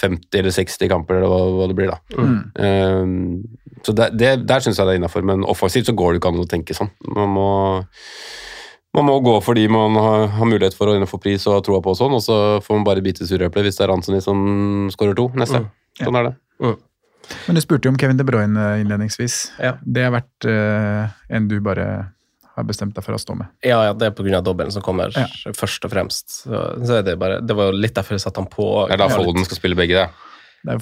[0.02, 1.94] 50 eller 60 kamper, eller hva, hva det blir.
[1.94, 2.02] da.
[2.18, 2.42] Mm.
[2.58, 6.24] Uh, så det, det, Der syns jeg det er innafor, men offensivt så går det
[6.24, 6.90] ikke an å tenke sånn.
[7.13, 7.48] Man må
[8.97, 11.81] man må gå fordi man har, har mulighet for å få pris og ha troa
[11.86, 14.21] på og sånn, og så får man bare bite sure epler hvis det er Anthony
[14.23, 14.43] som
[14.93, 15.63] skårer to neste.
[15.63, 15.71] Mm.
[16.01, 16.36] Sånn er det.
[17.47, 19.39] Men du spurte jo om Kevin De Bruyne innledningsvis.
[19.62, 19.75] Ja.
[19.83, 21.88] Det har vært uh, en du bare
[22.57, 23.51] har bestemt deg for å stå med.
[23.65, 24.41] Ja, ja, det er pga.
[24.41, 25.27] dobbelen som kommer Ja.
[25.53, 26.39] først og fremst.
[26.47, 28.88] Så, så er det bare Det var jo litt derfor jeg satte han på.
[28.88, 30.27] Det er da Foden skal spille begge, det.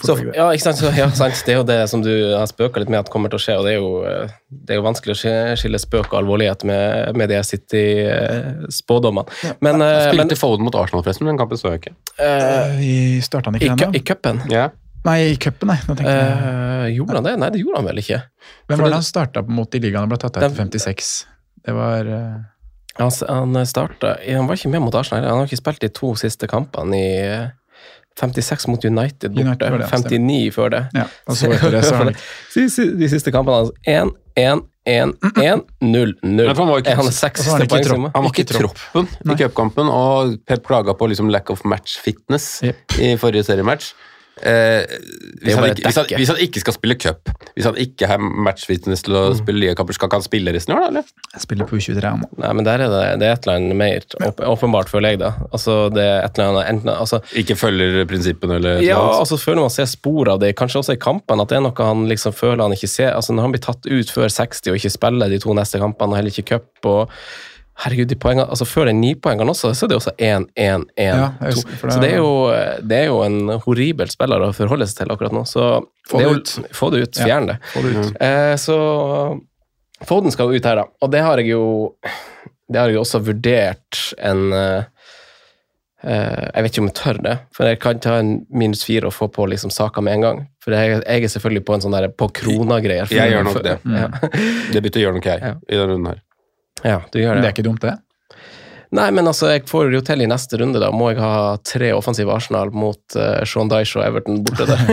[0.01, 0.79] Så, ja, ikke sant?
[0.79, 1.37] Så, ja, sant.
[1.45, 3.57] Det er jo det som du har spøka litt med at kommer til å skje,
[3.59, 7.11] og det er jo, eh, det er jo vanskelig å skille spøk og alvorlighet med,
[7.19, 9.29] med de City-spådommene.
[9.59, 11.93] Men, eh, men Spilte Foden mot Arsenal, forresten, men den kampen så jeg ikke.
[12.17, 12.95] Uh, I
[13.25, 13.93] Starta han i, ikke ennå?
[13.93, 14.73] i cupen Yeah.
[15.05, 15.77] Nei, i cupen, nei.
[16.01, 17.35] Eh, Gjorde han det?
[17.37, 18.23] Nei, det gjorde han vel ikke.
[18.65, 21.13] Hvem var det- han starta mot i ligaen og ble tatt av etter 56?
[21.65, 22.35] Det var Uh...
[22.97, 25.25] Han, han starta Han var ikke med mot Arsenal.
[25.27, 27.49] Han har ikke spilt de to siste kampene i eh,
[28.19, 29.47] 56 mot United borte.
[29.47, 30.83] United det, ja, 59 før det.
[30.95, 31.97] Ja, så det så
[32.99, 36.47] de, siste kampene hans 1, 1, 1, 1, 0, 0.
[36.47, 38.11] Han var ikke- Han han ikke tropp.
[38.13, 42.61] Han var Ikke troppen i cupkampen, og Pep klaga på liksom lack of match fitness
[42.63, 42.75] yep.
[42.99, 43.93] i forrige seriematch.
[44.43, 44.83] Eh,
[45.39, 48.19] hvis, han ikke, hvis, han, hvis han ikke skal spille cup, hvis han ikke har
[48.19, 51.13] matchfitness til å spille ligakamper, skal ikke han spille resten av året, eller?
[51.37, 52.25] Jeg spiller på U23 Om.
[52.43, 55.21] Nei, men der er det, det er et eller annet mer åp åpenbart, føler jeg.
[55.23, 55.31] da.
[55.55, 59.23] Altså, det er et eller annet, enten, altså, Ikke følger prinsippene, eller Ja, og så
[59.23, 61.89] altså føler man ser spor av det, kanskje også i kampene, at det er noe
[61.91, 63.13] han liksom føler han ikke ser.
[63.15, 66.11] Altså Når han blir tatt ut før 60 og ikke spiller de to neste kampene,
[66.11, 67.15] og heller ikke cup og
[67.83, 70.85] Herregud, de poengene, altså Før den nipoengeren også, så er det også 1-1-1.
[70.95, 72.29] Ja, jeg husker, for det- så det er, jo,
[72.87, 75.43] det er jo en horribel spiller å forholde seg til akkurat nå.
[75.45, 75.65] Så
[76.07, 76.71] Få det er det jo- ut.
[76.73, 77.15] Få det ut.
[77.25, 77.57] Fjern det.
[77.73, 78.15] Få det ut.
[78.21, 78.77] Eh, så
[80.05, 80.83] Foden skal jo ut her, da.
[81.01, 81.95] Og det har jeg jo
[82.71, 84.83] Det har jeg jo også vurdert en eh,
[86.03, 89.05] eh, Jeg vet ikke om jeg tør det, for jeg kan ta en minus fire
[89.05, 90.47] og få på liksom saka med en gang.
[90.63, 93.07] For jeg, jeg er selvfølgelig på en sånn der på krona-greier.
[93.13, 93.77] Jeg gjør nok det.
[93.85, 94.07] Ja.
[94.73, 95.53] Det byttet gjør nok jeg Ja.
[95.69, 96.21] i denne runden her.
[96.85, 97.49] Ja, du gjør Det det.
[97.49, 97.97] er ikke dumt, det.
[98.95, 100.91] Nei, men altså, jeg får det jo til i neste runde, da.
[100.93, 104.83] Må jeg ha tre offensive Arsenal mot uh, Sean Dyche og Everton borte der?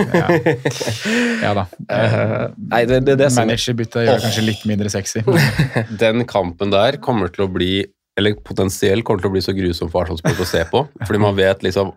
[1.44, 1.66] Ja da.
[1.86, 4.24] Uh, nei, det, det det som Managerbyttet gjør oh.
[4.24, 5.22] kanskje litt mindre sexy.
[6.02, 7.74] Den kampen der kommer til å bli
[8.18, 10.82] eller potensielt kommer til å bli så grusom for Arsenal-sport å se på.
[11.06, 11.94] Fordi man vet liksom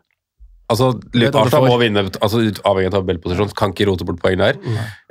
[0.65, 4.58] Altså, Arsenal må vinne, altså avhengig av tabellposisjon, kan ikke rote bort poeng der.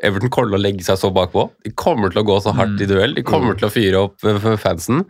[0.02, 1.46] Everton kommer til å legge seg så bakpå.
[1.62, 3.14] De kommer til å gå så hardt i duell.
[3.14, 5.04] De kommer til å fyre opp eh, fansen.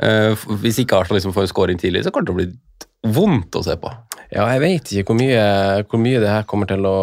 [0.00, 3.16] Uh, hvis ikke Arsenal liksom får en scoring tidlig, så kommer det til å bli
[3.18, 3.90] vondt å se på.
[4.30, 5.42] Ja, jeg vet ikke hvor mye,
[5.90, 6.96] hvor mye det her kommer til å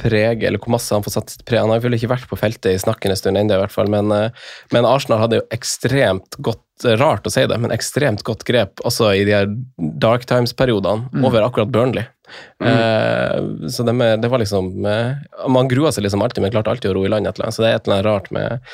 [0.00, 1.62] prege, eller hvor masse han får satt sitt preg.
[1.64, 4.12] Han har vel ikke vært på feltet i snakkende stund ennå, i hvert fall, men,
[4.12, 8.82] eh, men Arsenal hadde jo ekstremt godt Rart å si det, men ekstremt godt grep
[8.84, 9.46] også i de her
[9.96, 12.04] dark times-periodene over akkurat Burnley.
[12.60, 15.14] Eh, så det, med, det var liksom eh,
[15.48, 17.56] Man grua seg liksom alltid, men klarte alltid å ro i land et eller annet.
[17.56, 18.68] Så det er et eller annet rart med,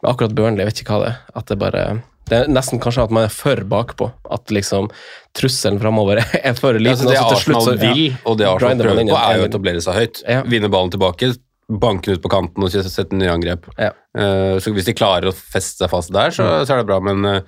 [0.00, 0.64] med akkurat Burnley.
[0.64, 1.22] Jeg vet ikke hva det er.
[1.38, 1.84] At det bare
[2.30, 4.10] det er nesten kanskje at man er for bakpå.
[4.32, 4.90] At liksom
[5.36, 7.08] trusselen framover er for Ja, liten.
[7.08, 7.92] altså det til slutt Arsenal så- ja.
[7.94, 10.22] vil, og det Arsenal prøver på, er jo å etablere seg høyt.
[10.28, 10.42] Ja.
[10.48, 11.34] Vinne ballen tilbake,
[11.68, 13.68] banke den ut på kanten og sette nye angrep.
[13.80, 13.92] Ja.
[14.16, 17.00] Uh, Så hvis de klarer å feste seg fast der, så, så er det bra,
[17.00, 17.42] men t-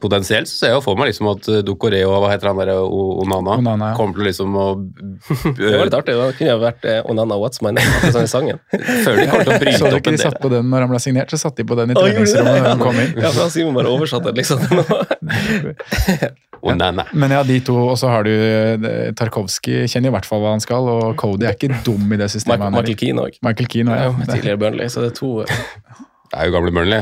[0.00, 2.70] potensielt så ser jeg jo for meg liksom at Dokore og hva heter han der,
[2.86, 3.96] Onana, Onana, ja.
[3.98, 4.66] kommer til liksom å
[5.58, 6.14] Det var litt artig.
[6.14, 8.62] Det kunne jo vært eh, Onana What's My Name, sånn som i sangen.
[8.70, 11.02] Før de kommer til å Så du ikke de satt på den når han ble
[11.02, 13.12] signert, så satt de på den i treningsrommet da han kom inn.
[13.18, 14.62] Ja, for han Simon bare oversatte det liksom.
[16.72, 17.08] Onana.
[17.12, 20.54] Men ja, de to, og så har du eh, Tarkovskij, kjenner i hvert fall hva
[20.54, 24.22] han skal, og Cody er ikke dum i det systemet Michael, Keane òg.
[24.30, 25.34] Tidligere Burnley, så det er to
[26.32, 27.00] Det er jo gamle Burnley.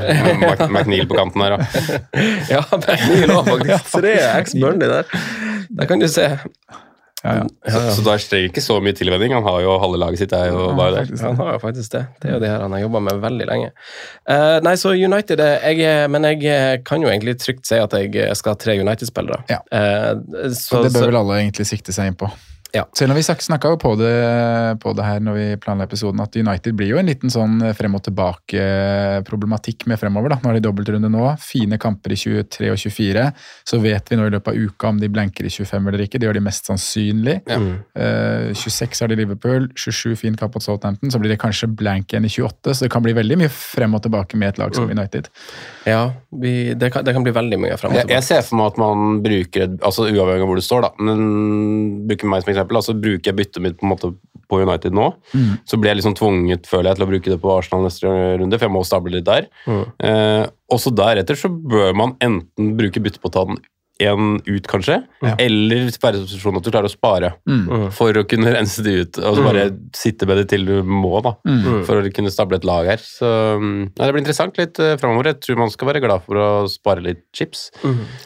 [0.74, 1.90] McNeil på kanten her, da.
[2.56, 3.92] Ja, McNeil òg, faktisk.
[4.00, 5.04] Tre ex-Burnley der.
[5.78, 6.24] Der kan du se.
[7.20, 7.44] Ja, ja.
[7.68, 9.34] Så, så da trenger ikke så mye tilvenning.
[9.36, 11.10] Han har jo halve laget sitt er jo bare der.
[11.20, 12.02] Han har jo faktisk det.
[12.22, 13.70] Det er jo det her han har jobba med veldig lenge.
[14.24, 17.76] Uh, nei, så United eh, jeg, er- Men jeg eh, kan jo egentlig trygt si
[17.78, 19.44] at jeg eh, skal ha tre United-spillere.
[19.52, 19.60] Ja.
[19.68, 22.32] Uh, så, Så det så- bør vel alle egentlig sikte seg inn på.
[22.76, 22.84] Ja.
[22.96, 24.14] Selv om vi snakka på det,
[24.82, 27.96] på det her når vi planla episoden, at United blir jo en liten sånn frem
[27.98, 30.34] og tilbake-problematikk med fremover.
[30.34, 30.40] da.
[30.42, 31.24] Nå er de dobbeltrunde nå.
[31.42, 33.26] Fine kamper i 23 og 24.
[33.72, 36.20] Så vet vi nå i løpet av uka om de blanker i 25 eller ikke.
[36.20, 37.40] Det gjør de mest sannsynlig.
[37.50, 37.60] Ja.
[37.60, 41.10] Uh, 26 har de Liverpool, 27 fin kamp mot Southampton.
[41.10, 43.94] Så blir det kanskje blank igjen i 28, så det kan bli veldig mye frem
[43.96, 45.30] og tilbake med et lag som United.
[45.88, 48.60] Ja, vi, det, kan, det kan bli veldig mye frem og Jeg, jeg ser for
[48.60, 52.44] meg at man bruker et, altså uavhengig av hvor du står, da, men bruker meg
[52.44, 54.12] som eksempel, altså bruker jeg byttet mitt på en måte
[54.50, 55.06] på United nå,
[55.68, 58.58] så blir jeg liksom tvunget, føler jeg, til å bruke det på Arsenal neste runde,
[58.58, 59.46] for jeg må stable litt der.
[60.02, 63.60] Eh, og så deretter så bør man enten bruke bytte på å ta den
[64.08, 65.00] en ut, kanskje,
[65.36, 67.32] eller være i posisjon at du klarer å spare
[67.96, 71.12] for å kunne rense de ut, og så bare sitte med det til du må,
[71.24, 71.34] da,
[71.88, 73.02] for å kunne stable et lag her.
[73.02, 73.28] Så
[73.60, 75.32] mm, ja, det blir interessant litt uh, framover.
[75.32, 77.68] Jeg tror man skal være glad for å spare litt chips.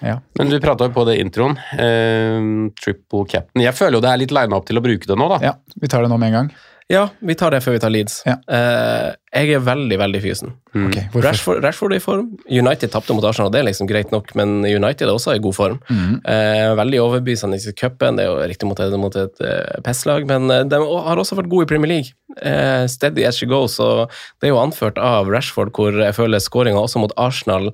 [0.05, 0.19] Ja.
[0.39, 1.57] Men du prata jo på det introen.
[1.79, 3.65] Eh, triple captain.
[3.65, 5.41] Jeg føler jo det er litt lina opp til å bruke det nå, da.
[5.45, 6.55] ja, vi tar det nå med en gang.
[6.93, 8.19] Ja, vi tar det før vi tar Leeds.
[8.29, 8.35] Ja.
[8.45, 10.51] Uh, jeg er veldig, veldig fysen.
[10.77, 10.83] Mm.
[10.91, 12.27] Okay, Rashford, Rashford er i form.
[12.53, 15.57] United tapte mot Arsenal, det er liksom greit nok, men United er også i god
[15.57, 15.79] form.
[15.89, 16.19] Mm.
[16.29, 18.21] Uh, veldig overbevisende i cupen.
[18.21, 21.39] Det er jo riktig mot, et- mot et uh, PES-lag, men eh, de har også
[21.41, 22.13] vært gode i Premier League.
[22.43, 26.43] Eh, steady as she goes, og det er jo anført av Rashford, hvor jeg føler
[26.45, 27.73] skåringa også mot Arsenal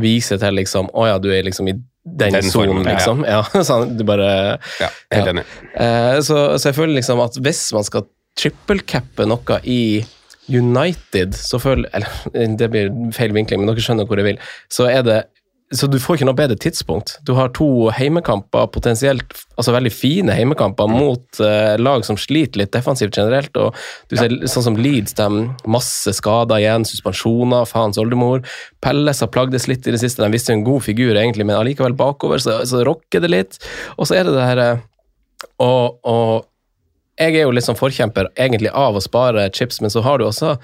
[0.00, 2.96] viser til liksom Å ja, du er liksom i den Den sonen, ja, ja.
[2.96, 3.24] liksom.
[3.28, 4.28] Ja, sånn, du bare
[4.80, 5.32] Ja, helt Ja.
[5.34, 5.44] enig.
[5.74, 8.06] Eh, så, så jeg føler liksom at hvis man skal
[8.40, 9.82] trippelcappe noe i
[10.50, 14.42] United, så føler Eller det blir feil vinkling, men dere skjønner hvor jeg vil.
[14.72, 15.20] Så er det
[15.70, 17.12] så du får ikke noe bedre tidspunkt.
[17.22, 22.72] Du har to heimekamper, potensielt altså veldig fine heimekamper, mot uh, lag som sliter litt
[22.74, 23.54] defensivt generelt.
[23.54, 23.78] og
[24.10, 28.42] du ser Sånn som Leeds, de masse skader igjen, suspensjoner, faens oldemor.
[28.82, 31.94] Pelles har plagdes litt i det siste, de visste en god figur egentlig, men allikevel
[31.94, 33.60] bakover så, så rocker det litt.
[33.94, 34.74] Og så er det det her å,
[35.62, 36.49] og, og
[37.20, 40.26] jeg er jo litt sånn forkjemper egentlig av å spare chips, men så har du
[40.26, 40.56] også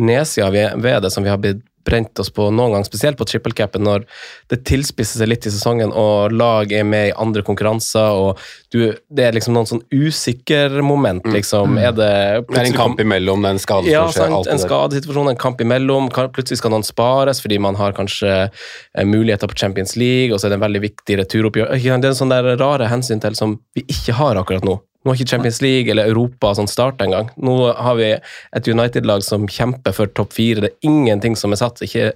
[0.00, 3.54] nedsida ved det som vi har blitt brent oss på noen gang, spesielt på triple
[3.56, 4.04] capen, når
[4.52, 8.42] det tilspisser seg litt i sesongen og lag er med i andre konkurranser, og
[8.74, 11.78] du, det er liksom noen sånn usikker-moment, liksom.
[11.80, 12.10] Er det
[12.50, 15.64] Det er en kamp imellom, det er en skade ja, sant, en skadesituasjon, en kamp
[15.64, 16.10] imellom.
[16.12, 20.48] Plutselig skal noen spares fordi man har kanskje eh, muligheter på Champions League, og så
[20.48, 21.74] er det en veldig viktig returoppgjør.
[21.80, 24.78] Det er en sånn der rare hensyn til som vi ikke har akkurat nå.
[25.00, 27.30] Nå har ikke Champions League eller Europa sånn starta engang.
[27.40, 30.60] Nå har vi et United-lag som kjemper for topp fire.
[30.60, 31.80] Det er ingenting som er satt.
[31.86, 32.10] Ikke,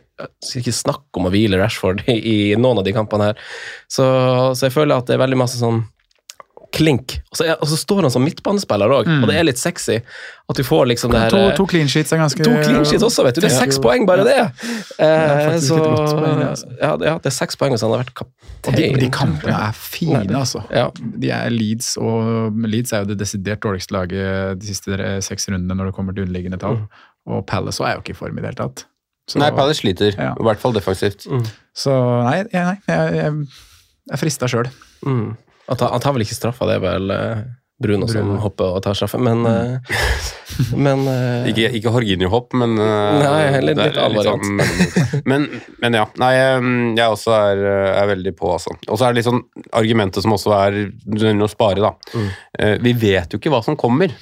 [0.61, 3.41] ikke snakk om å hvile Rashford i, i noen av de kampene her.
[3.89, 4.05] Så,
[4.53, 5.81] så jeg føler at det er veldig masse sånn
[6.75, 7.15] klink.
[7.31, 10.01] Og så, er, og så står han som midtbanespiller òg, og det er litt sexy.
[10.51, 13.05] At du får liksom det her To, to clean sheets er ganske To clean sheets
[13.07, 13.45] også, vet du.
[13.45, 14.37] Det er seks poeng, bare det!
[15.01, 16.69] Eh, så, altså.
[16.81, 18.77] ja, det- ja, det er seks poeng hvis han har vært kaptein.
[18.77, 20.65] de, de kampene er fine, altså.
[20.75, 20.91] Ja.
[20.99, 25.49] De er Leeds, og Leeds er jo det desidert dårligste laget de siste eh, seks
[25.49, 26.83] rundene når det kommer til underliggende tall.
[27.25, 28.85] Og Palace er jo ikke i form i det hele tatt.
[29.31, 30.35] Så, Nei, Palace sliter, Ja.
[30.37, 31.25] i hvert fall defensivt.
[31.75, 31.95] så
[32.27, 34.69] nei, nei, jeg, jeg, jeg er frista sjøl.
[35.09, 35.31] Mm.
[35.69, 37.13] Han, tar, han tar vel ikke straffa, det er vel
[37.83, 39.97] Bruno, Bruno, som hopper og tar straffa, men eh,
[40.79, 45.49] Men eh, Ikke, ikke Horginio-hopp, men eh, Nei, litt- det er litt annen sånn- men,
[45.83, 46.05] men ja.
[46.23, 46.69] Nei, eh,
[47.01, 47.65] jeg også er,
[47.99, 48.77] er veldig på, altså.
[48.87, 49.43] Og så er det litt sånn
[49.75, 50.79] argumentet som også er
[51.35, 51.91] å spare, da.
[52.15, 52.29] Mm.
[52.61, 54.15] Eh, Vi vet jo ikke hva som kommer.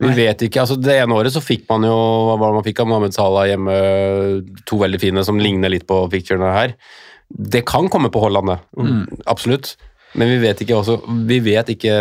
[0.00, 2.64] Vi vet ikke, altså Det ene året så fikk man jo hva var det man
[2.64, 3.74] fikk av Mohammed Salah hjemme,
[4.68, 6.72] to veldig fine som ligner litt på picturene her.
[7.30, 8.58] Det kan komme på Holland, det.
[8.80, 9.02] Mm.
[9.28, 9.74] Absolutt.
[10.18, 11.94] Men vi vet ikke også, vi vet ikke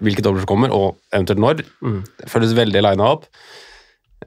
[0.00, 1.58] hvilke dobbler som kommer, og eventuelt når.
[1.84, 1.98] Mm.
[2.22, 3.26] Det føles veldig lina opp.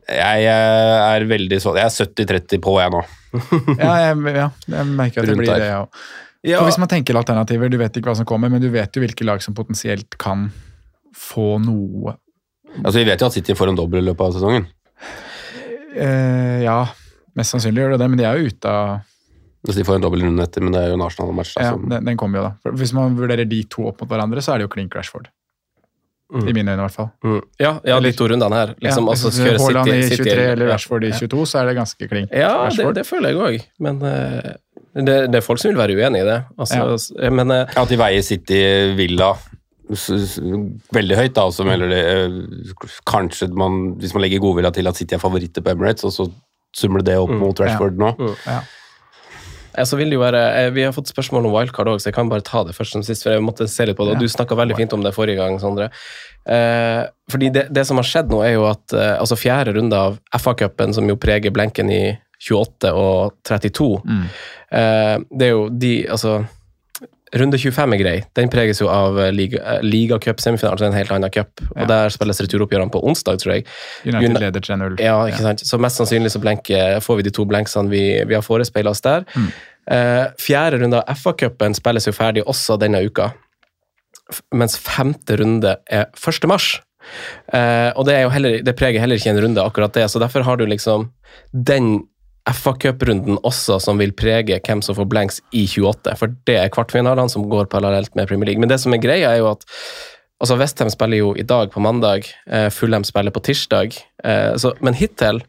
[0.09, 3.01] Jeg er veldig så, jeg er 70-30 på, jeg nå.
[3.81, 6.01] Ja, jeg, ja, jeg merker at det Rundt blir det, jeg òg.
[6.45, 9.01] ja, hvis man tenker alternativer, du vet ikke hva som kommer, men du vet jo
[9.01, 10.49] hvilke lag som potensielt kan
[11.17, 12.17] få noe
[12.73, 14.63] Altså, Vi vet jo at City får en dobbel i løpet av sesongen.
[15.95, 16.79] eh, Ja,
[17.37, 19.01] mest sannsynlig gjør det det, men de er jo ute av
[19.63, 21.53] Altså, de får en dobbel runde etter, men det er jo en Arsenal-match.
[21.59, 22.51] ja, som- den, den kommer jo da.
[22.63, 25.29] For hvis man vurderer de to opp mot hverandre, så er det jo klink Rashford.
[26.33, 26.47] Mm.
[26.49, 27.09] I mine øyne, i hvert fall.
[27.23, 28.73] mm, ja, ja, de to rundene her.
[28.81, 30.67] Liksom, ja, altså, Haaland City, i City 23 eller.
[30.73, 32.29] Rashford i 22, så er det ganske klink.
[32.33, 34.53] Ja, det, det føler jeg òg, men uh,
[34.95, 36.39] det, det er folk som vil være uenig i det.
[36.57, 37.29] Altså, ja.
[37.29, 38.59] Men eh, At de veier City
[38.97, 39.33] Villa
[40.93, 44.87] veldig høyt, da, og så melder de eh, kanskje man, Hvis man legger godvilja til
[44.89, 46.27] at City er favoritter på Emirates, og så
[46.75, 47.39] summer det opp Mm.
[47.43, 48.13] mot Rashford nå.
[49.81, 52.13] Så vil det jo være, eh, Vi har fått spørsmål om wildcard òg, så jeg
[52.15, 53.23] kan bare ta det først som sist.
[53.23, 55.35] for jeg måtte se litt på det, og Du snakka veldig fint om det forrige
[55.37, 55.89] gang, Sondre.
[56.45, 59.93] Eh, fordi det, det som har skjedd nå, er jo at eh, altså fjerde runde
[59.95, 64.25] av FA-cupen, som jo preger blenken i 28 og 32 Mm.
[64.71, 66.45] eh, Det er jo de Altså
[67.33, 68.15] Runde 25 er grei.
[68.37, 71.63] Den preges jo av eh, liga, eh, ligacup-semifinalen, altså en helt annen cup.
[71.73, 73.65] Og Der spilles returoppgjørene på onsdag, tror jeg.
[74.05, 74.99] United Uni- leder 3-0.
[75.01, 75.63] Ja, ikke sant?
[75.65, 79.01] Så mest sannsynlig så blenker, får vi de to blenksene vi, vi har forespeila oss
[79.01, 79.25] der.
[79.33, 79.47] Mm.
[79.83, 83.31] Uh, fjerde runde av FA-cupen spilles jo ferdig også denne uka,
[84.31, 86.47] F- mens femte runde er 1.
[86.47, 86.69] mars.
[87.51, 90.45] Uh, og det, er heller, det preger heller ikke en runde, akkurat det, så derfor
[90.47, 91.09] har du liksom
[91.51, 92.03] den
[92.49, 97.31] FA-cuprunden også som vil prege hvem som får blanks i 28, for det er kvartfinalene
[97.31, 98.63] som går parallelt med Premier League.
[98.63, 99.67] Men det som er greia, er jo at
[100.43, 103.93] Altså Westham spiller jo i dag på mandag, eh, Fulham spiller på tirsdag.
[104.25, 105.39] Eh, så, men hittil,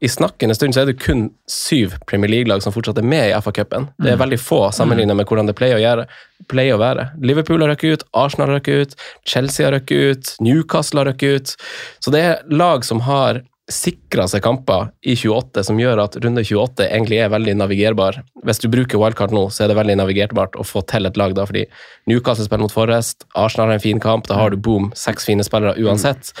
[0.00, 3.34] i snakkende stund, så er det kun syv Premier League-lag som fortsatt er med i
[3.36, 3.90] FA-cupen.
[4.00, 6.06] Det er veldig få sammenlignet med hvordan det pleier å, gjøre,
[6.48, 7.10] pleier å være.
[7.20, 8.96] Liverpool har røkket ut, Arsenal har røkket ut,
[9.28, 11.54] Chelsea har røkket ut, Newcastle har røkket ut.
[12.00, 16.42] Så det er lag som har sikra seg kamper i 28, som gjør at runde
[16.44, 18.20] 28 egentlig er veldig navigerbar.
[18.46, 21.34] Hvis du bruker wildcard nå, så er det veldig navigerbart å få til et lag
[21.38, 21.64] da, fordi
[22.10, 25.46] Newcastle spiller mot Forrest, Arsenal har en fin kamp, da har du boom, seks fine
[25.46, 26.32] spillere uansett.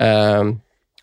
[0.00, 0.56] Um,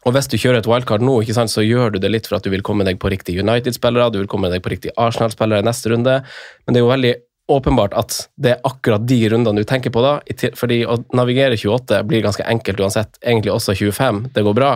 [0.08, 2.46] og hvis du kjører et wildcard nå, sant, så gjør du det litt for at
[2.46, 5.68] du vil komme deg på riktig United-spillere, du vil komme deg på riktig Arsenal-spillere i
[5.68, 6.22] neste runde,
[6.66, 7.16] men det er jo veldig
[7.52, 10.18] åpenbart at det er akkurat de rundene du tenker på da,
[10.58, 14.74] fordi å navigere 28 blir ganske enkelt uansett, egentlig også 25, det går bra.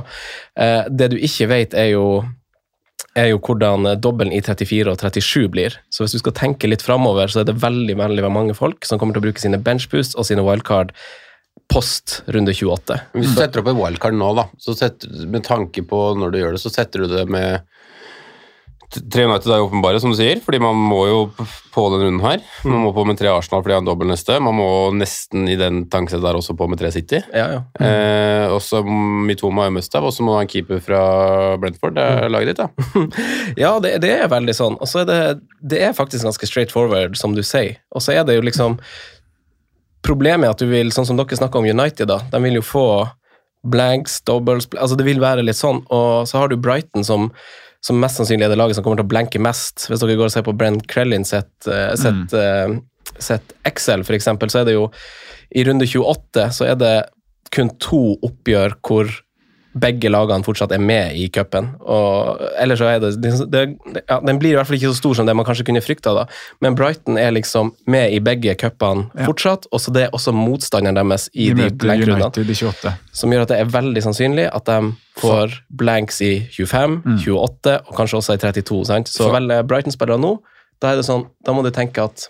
[0.60, 2.08] Eh, det du ikke vet er jo
[3.20, 5.76] er jo hvordan dobbelen i 34 og 37 blir.
[5.94, 8.98] Så hvis du skal tenke litt framover, så er det veldig veldig mange folk som
[8.98, 10.94] kommer til å bruke sine benchboost og sine wildcard
[11.72, 12.98] post runde 28.
[13.14, 16.58] Hvis du setter opp en wildcard nå, da, setter, med tanke på når du gjør
[16.58, 17.70] det, så setter du det med
[18.94, 21.20] Tre United er jo åpenbare, som du sier, fordi man må jo
[21.74, 22.44] på den runden her.
[22.66, 24.38] Man må på med tre Arsenal fordi han dobbel neste.
[24.44, 27.24] Man må nesten i den tankesettet der også på med tre City.
[27.34, 27.62] Ja, ja.
[27.82, 31.02] Eh, også Mitoma er Mustav, og så må du ha en keeper fra
[31.62, 31.98] Brentford.
[31.98, 32.70] Det er laget ditt, da.
[33.64, 34.78] Ja, det, det er veldig sånn.
[34.82, 35.20] Og så er det,
[35.74, 37.80] det er faktisk ganske straight forward, som du sier.
[37.96, 38.80] Og så er det jo liksom
[40.04, 42.64] Problemet er at du vil, sånn som dere snakker om United, da, de vil jo
[42.68, 42.88] få
[43.64, 45.80] blanks, doubles altså Det vil være litt sånn.
[45.94, 47.30] Og så har du Brighton som
[47.84, 49.90] som mest sannsynlig er det laget som kommer til å blenke mest.
[49.90, 54.30] Hvis dere går og ser på Brent Krellin sitt, uh, sitt, uh, sitt Excel, f.eks.,
[54.30, 54.88] så er det jo
[55.54, 56.96] i runde 28 så er det
[57.54, 59.12] kun to oppgjør hvor
[59.80, 61.72] begge lagene fortsatt er med i cupen.
[62.62, 63.12] Ellers så er det,
[63.52, 63.64] det,
[64.10, 66.14] ja, Den blir i hvert fall ikke så stor som det man kanskje kunne frykta,
[66.14, 66.26] da.
[66.62, 69.26] Men Brighton er liksom med i begge cupene Ja.
[69.26, 72.30] fortsatt, og så det er også motstanderen deres i De de, blankrundene.
[72.30, 72.94] 28.
[73.14, 77.96] Som gjør at det er veldig sannsynlig at de får blanks i 25, 28 og
[77.98, 78.86] kanskje også i 32.
[78.86, 79.08] Sant?
[79.10, 80.38] Så Så- velger Brighton-spillere nå,
[80.82, 82.28] da er det sånn, da må du tenke at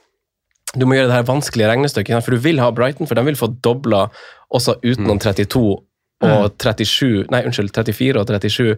[0.76, 3.36] du må gjøre det her vanskelige regnestykket, for du vil ha Brighton, for de vil
[3.36, 4.10] få dobla
[4.54, 5.78] også utenom 32
[6.24, 8.78] og 37, nei unnskyld, 34 og 37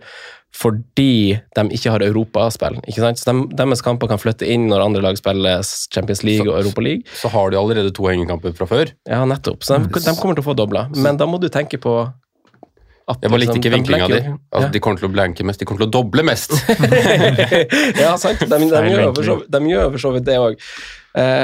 [0.55, 2.77] fordi de ikke har europaspill.
[2.87, 3.19] ikke sant?
[3.19, 6.81] Så de, Deres kamper kan flytte inn når andre lag spiller Champions League og Europa
[6.85, 7.03] League.
[7.19, 8.93] Så har de allerede to hengekamper fra før.
[9.09, 9.65] Ja, nettopp.
[9.67, 10.85] Så de, de kommer til å få dobla.
[10.95, 11.97] Men da må du tenke på
[13.05, 14.21] at Jeg bare likte liksom, ikke vinklinga di.
[14.55, 14.69] At Ja.
[14.73, 15.59] de kommer til å blanke mest.
[15.59, 16.55] De kommer til å doble mest.
[18.03, 18.39] ja, sant.
[18.39, 20.55] De, de, de gjør for så vidt det òg.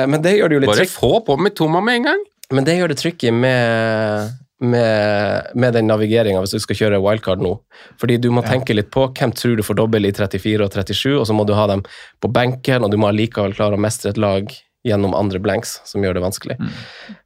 [0.07, 2.23] men det gjør det jo litt Bare få på med Toma med en gang.
[2.51, 4.31] Men det gjør det tricky med,
[4.61, 7.55] med, med den navigeringa hvis du skal kjøre wildcard nå.
[8.01, 11.15] Fordi du må tenke litt på hvem tror du får dobbel i 34 og 37,
[11.17, 11.85] og så må du ha dem
[12.21, 14.51] på benken, og du må allikevel klare å mestre et lag
[14.87, 16.57] gjennom andre blanks, som gjør det vanskelig.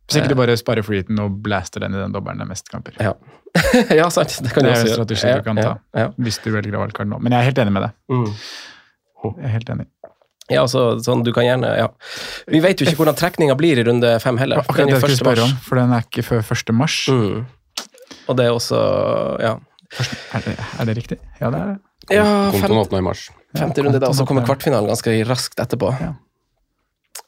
[0.06, 2.72] Hvis ikke du bare sparer freeheaten og blaster den i den dobbelen det er mest
[2.72, 2.98] kamper.
[3.00, 3.16] Ja.
[4.00, 4.36] ja, sant.
[4.44, 5.76] Det kan Det er en strategi du kan ta.
[6.20, 7.20] Hvis du velger wildcard nå.
[7.24, 7.96] Men jeg er helt enig med deg.
[8.12, 8.32] Mm.
[9.26, 9.88] Jeg er helt enig.
[10.52, 11.88] Ja, altså, sånn, du kan gjerne, ja.
[12.52, 14.62] Vi vet jo ikke hvordan trekninga blir i runde fem heller.
[14.62, 16.74] Akkurat den er det jeg skulle spørre om, for den er ikke før 1.
[16.78, 16.98] mars.
[17.10, 17.46] Mm.
[18.30, 18.82] Og det er også
[19.42, 19.56] Ja,
[20.36, 21.18] Er, det, er det riktig?
[21.40, 21.80] Ja, det er det.
[22.18, 23.30] ja Kontoen åpna i mars.
[23.58, 25.92] femte runde da, og så kommer kvartfinalen ganske raskt etterpå.
[26.02, 26.14] Ja.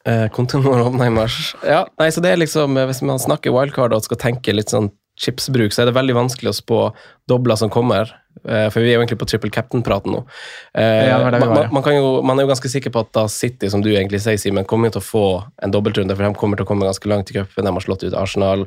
[0.08, 1.54] Eh, kontoen åpna i mars.
[1.66, 4.70] Ja, nei, så det er liksom, eh, Hvis man snakker wildcard og skal tenke litt
[4.70, 6.80] sånn chipsbruk, så er det veldig vanskelig å spå
[7.28, 8.08] dobler som kommer.
[8.46, 10.20] Eh, for vi er jo egentlig på triple captain-praten nå.
[10.78, 11.54] Eh, Ja, det var det man, ja.
[11.64, 13.88] man, man, kan jo, man er jo ganske sikker på at da City, som du
[13.90, 15.24] egentlig sier, Simen, kommer jo til å få
[15.66, 17.66] en dobbeltrunde, for de kommer til å komme ganske langt i cupen.
[17.66, 18.62] De har slått ut Arsenal.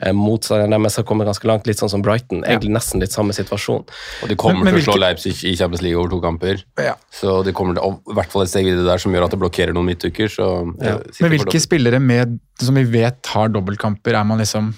[0.00, 2.44] Eh, Motstanderen deres har kommet ganske langt, litt sånn som Brighton.
[2.46, 3.82] Egentlig nesten litt samme situasjon.
[4.22, 6.20] Og de kommer Men- men til å slå hvilke- Leipzig i Champions League over to
[6.20, 6.62] kamper.
[6.78, 6.94] Ja.
[7.10, 9.30] Så de kommer til, og i hvert fall et steg videre der som gjør at
[9.32, 10.30] det blokkerer noen midtuker.
[10.30, 10.46] Så
[10.80, 10.98] Ja.
[11.20, 14.72] Men hvilke spillere med, som vi vet har dobbeltkamper, er man liksom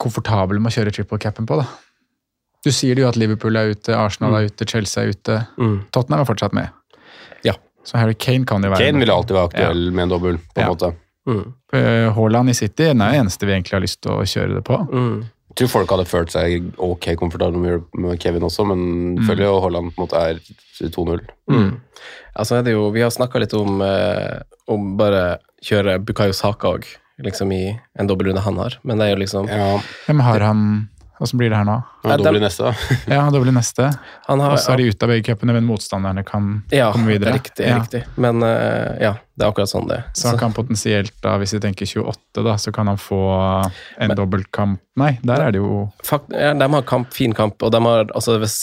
[0.00, 1.58] komfortabel med å kjøre triple capen på?
[1.60, 1.66] da?
[2.64, 5.36] Du sier jo at Liverpool er ute, Arsenal er ute, Chelsea er ute.
[5.60, 5.76] Mm.
[5.94, 6.72] Tottenham er fortsatt med.
[7.46, 7.52] Ja.
[7.86, 10.60] Så Harry Kane kan jo være Kane vil alltid være aktuell med en dobbel, på
[10.60, 10.72] en Ja.
[10.74, 10.94] måte.
[11.28, 11.44] Mm.
[11.74, 14.54] Eh, Haaland i City den er det eneste vi egentlig har lyst til å kjøre
[14.54, 14.76] det på.
[14.90, 15.24] Mm.
[15.56, 19.26] Jeg tror folk hadde følt seg ok komfortable med, med Kevin også, men Mm.
[19.26, 20.40] føler jo Haaland på en måte er
[20.90, 21.20] 2-0.
[21.50, 21.80] Mm.
[22.36, 26.68] Altså er det jo, vi har snakka litt om, eh, om bare kjøre Bukayo Saka
[26.68, 26.84] òg,
[27.22, 27.62] liksom i
[27.98, 28.78] en dobbeltrunde han har.
[28.82, 31.78] Men det er jo liksom Ja, Hvem har han Åssen blir det her nå?
[32.04, 32.96] Ja, dobbel i neste, da.
[33.08, 33.86] Ja, han dobbel i neste.
[34.28, 37.32] Og så er de ute av begge cupene, men motstanderne kan ja, komme videre.
[37.38, 37.78] Riktig, Ja.
[37.80, 38.02] riktig.
[38.20, 40.02] Men uh, ja, det er akkurat sånn det.
[40.12, 43.22] Så han kan potensielt, da, hvis vi tenker 28, da, så kan han få
[43.96, 47.72] en dobbeltkamp Nei, der er det jo Fakt, ja, de har kamp, fin kamp, og
[47.72, 48.60] de har altså hvis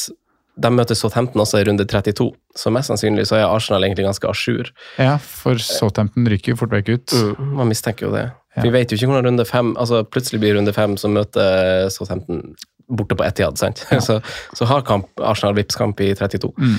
[0.54, 4.30] de møter Southampton også i runde 32, så mest sannsynlig så er Arsenal egentlig ganske
[4.30, 4.70] à jour.
[5.02, 7.16] Ja, for Southampton ryker jo fort vekk ut.
[7.16, 8.28] Mm, man mistenker jo det.
[8.54, 8.66] Ja.
[8.68, 12.52] Vi vet jo ikke hvordan runde fem altså Plutselig blir runde fem så møter Southampton
[12.86, 13.82] borte på Etihad, sant?
[14.06, 14.20] så,
[14.54, 16.52] så har kamp, Arsenal Vipps-kamp i 32.
[16.58, 16.78] Mm.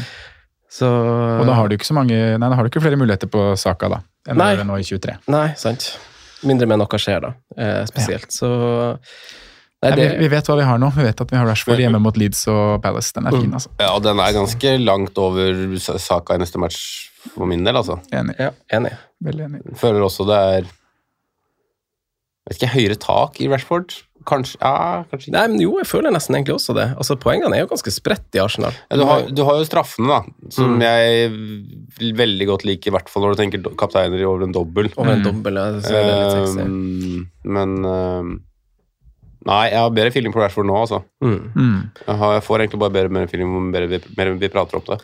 [0.70, 3.30] Så Og da har du ikke så mange Nei, da har du ikke flere muligheter
[3.30, 4.54] på Saka, da, enn Nei.
[4.66, 5.18] nå i 23.
[5.34, 5.94] Nei, sant.
[6.46, 7.34] Mindre med noe skjer, da.
[7.56, 8.30] Eh, spesielt.
[8.34, 8.48] Så
[9.84, 10.88] Nei, Nei, det, vi, vi vet hva vi har nå.
[10.96, 13.12] Vi vet at vi har Rashford hjemme mot Leeds og Palace.
[13.16, 13.70] Den er fin, altså.
[13.82, 16.78] Ja, den er ganske langt over Saka i neste match
[17.34, 17.98] for min del, altså.
[18.16, 18.34] Enig.
[18.40, 18.94] ja, enig.
[19.24, 19.62] Veldig enig.
[19.80, 20.72] Føler også det er
[22.44, 23.94] Vet ikke, høyere tak i Rashford?
[24.28, 25.34] Kanskje Ja, kanskje ikke.
[25.36, 26.86] Nei, men jo, jeg føler nesten egentlig også det.
[27.00, 28.72] Altså, Poengene er jo ganske spredt i Arsenal.
[28.90, 30.84] Ja, du, har, du har jo straffene, da, som Mm.
[30.84, 34.90] jeg veldig godt liker, i hvert fall når du tenker kapteiner over en dobbel.
[34.96, 35.28] Over en Mm.
[35.30, 36.60] dobbel, ja, Det er sexy.
[36.60, 38.34] Um, men um,
[39.44, 41.02] Nei, jeg har bedre feeling på Rashford nå, altså.
[41.24, 41.36] Mm.
[41.52, 41.78] Mm.
[42.00, 44.00] Jeg, har, jeg får egentlig bare bedre mer feeling om mer vi,
[44.40, 44.98] vi prater om det.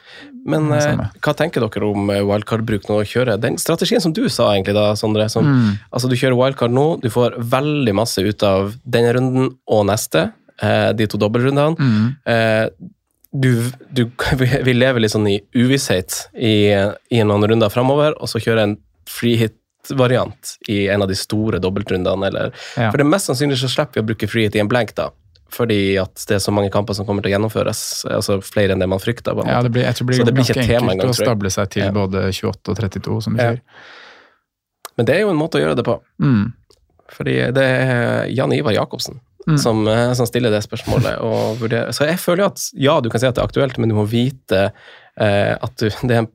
[0.49, 3.01] Men eh, hva tenker dere om eh, wildcard-bruk nå?
[3.03, 5.29] å kjøre Den strategien som du sa, egentlig, da, Sondre.
[5.33, 5.77] Som, Mm.
[5.91, 10.29] Altså, du kjører wildcard nå, du får veldig masse ut av denne runden og neste.
[10.63, 11.77] Eh, de to dobbeltrundene.
[11.77, 12.09] Mm.
[12.33, 12.91] Eh,
[13.33, 13.51] du,
[13.95, 14.05] du,
[14.67, 16.55] vi lever litt sånn i uvisshet i,
[17.13, 18.77] i noen runder framover, og så kjører en
[19.11, 19.37] free
[19.89, 22.27] hit-variant i en av de store dobbeltrundene.
[22.27, 22.91] Eller, Ja.
[22.91, 25.11] For det er mest sannsynlig så slipper vi å bruke frihet i en blank, da.
[25.51, 28.05] Fordi at det er så mange kamper som kommer til å gjennomføres.
[28.07, 29.35] altså Flere enn det man frykter.
[29.47, 31.15] Ja, det blir, jeg tror det Så det blir ikke et tema enkelt engang, å
[31.15, 31.91] stable seg til Ja.
[31.91, 33.51] både 28 og 32, som du Ja.
[33.51, 33.61] sier.
[34.97, 36.01] Men det er jo en måte å gjøre det på.
[36.23, 36.53] Mm.
[37.11, 39.59] Fordi det er Jan Ivar Jacobsen Mm.
[39.59, 41.19] som, eh, som stiller det spørsmålet.
[41.21, 41.89] Og vurderer.
[41.93, 44.07] Så jeg føler at ja, du kan si at det er aktuelt, men du må
[44.07, 44.71] vite
[45.19, 46.29] eh, at du, det er en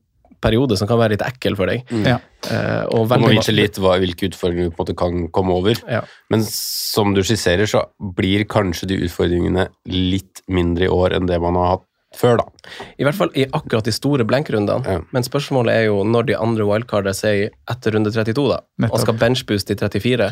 [0.43, 1.85] periode som kan være litt ekkel for deg.
[2.05, 2.19] Ja.
[2.45, 5.79] Uh, og man vite litt hva, hvilke utfordringer du på en måte kan komme over.
[5.89, 6.03] Ja.
[6.33, 11.41] Men som du skisserer, så blir kanskje de utfordringene litt mindre i år enn det
[11.43, 12.71] man har hatt før, da.
[12.99, 14.87] I hvert fall i akkurat de store blankrundene.
[14.87, 15.01] Ja.
[15.15, 18.95] Men spørsmålet er jo når de andre wildcardene sier etter runde 32 da, Nettopp.
[18.95, 20.29] og skal benchbooste i 34,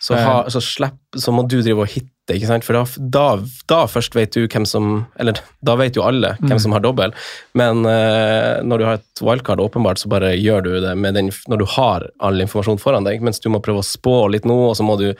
[0.00, 2.64] så, ha, så, slipp, så må du drive og hitte, ikke sant?
[2.64, 3.24] For da, da,
[3.68, 5.36] da først vet du hvem som Eller
[5.66, 6.60] da vet jo alle hvem Mm.
[6.62, 7.12] som har dobbel,
[7.58, 11.28] men uh, når du har et wildcard, åpenbart, så bare gjør du det med den,
[11.52, 14.56] når du har all informasjon foran deg, mens du må prøve å spå litt nå,
[14.70, 15.10] og så må du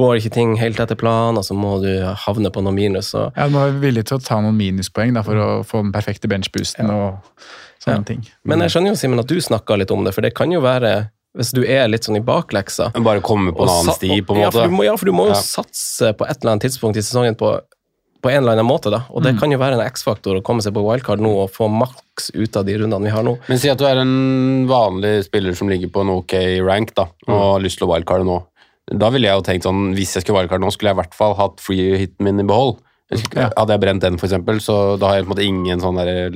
[0.00, 1.92] går ikke ting helt etter planen, og så må du
[2.26, 3.12] havne på noen minus.
[3.14, 5.84] Og, Ja, du må være villig til å ta noen minuspoeng da, for å få
[5.84, 7.20] den perfekte benchboosten og
[7.84, 8.02] sånne Ja.
[8.08, 8.26] ting.
[8.44, 10.60] Men jeg skjønner jo, Simen, at du snakka litt om det, for det kan jo
[10.64, 14.34] være hvis du er litt sånn i bakleksa Bare komme på en annen sti, på
[14.36, 14.60] en ja, måte.
[14.62, 15.40] For du må, ja, for du må jo Ja.
[15.42, 17.60] satse på et eller annet tidspunkt i sesongen på,
[18.22, 19.02] på en eller annen måte, da.
[19.10, 19.24] Og Mm.
[19.26, 22.30] det kan jo være en X-faktor å komme seg på wildcard nå og få maks
[22.34, 23.36] ut av de rundene vi har nå.
[23.48, 26.32] Men si at du er en vanlig spiller som ligger på en ok
[26.64, 27.38] rank da, og Mm.
[27.38, 28.44] har lyst til å wildcarde nå.
[28.96, 31.14] Da ville jeg jo tenkt sånn, hvis jeg skulle wildcarde nå, skulle jeg i hvert
[31.14, 32.78] fall hatt free-hiten min i behold.
[33.36, 33.50] Ja.
[33.56, 36.32] Hadde jeg brent den, eksempel, så da har jeg på en måte ingen sånn der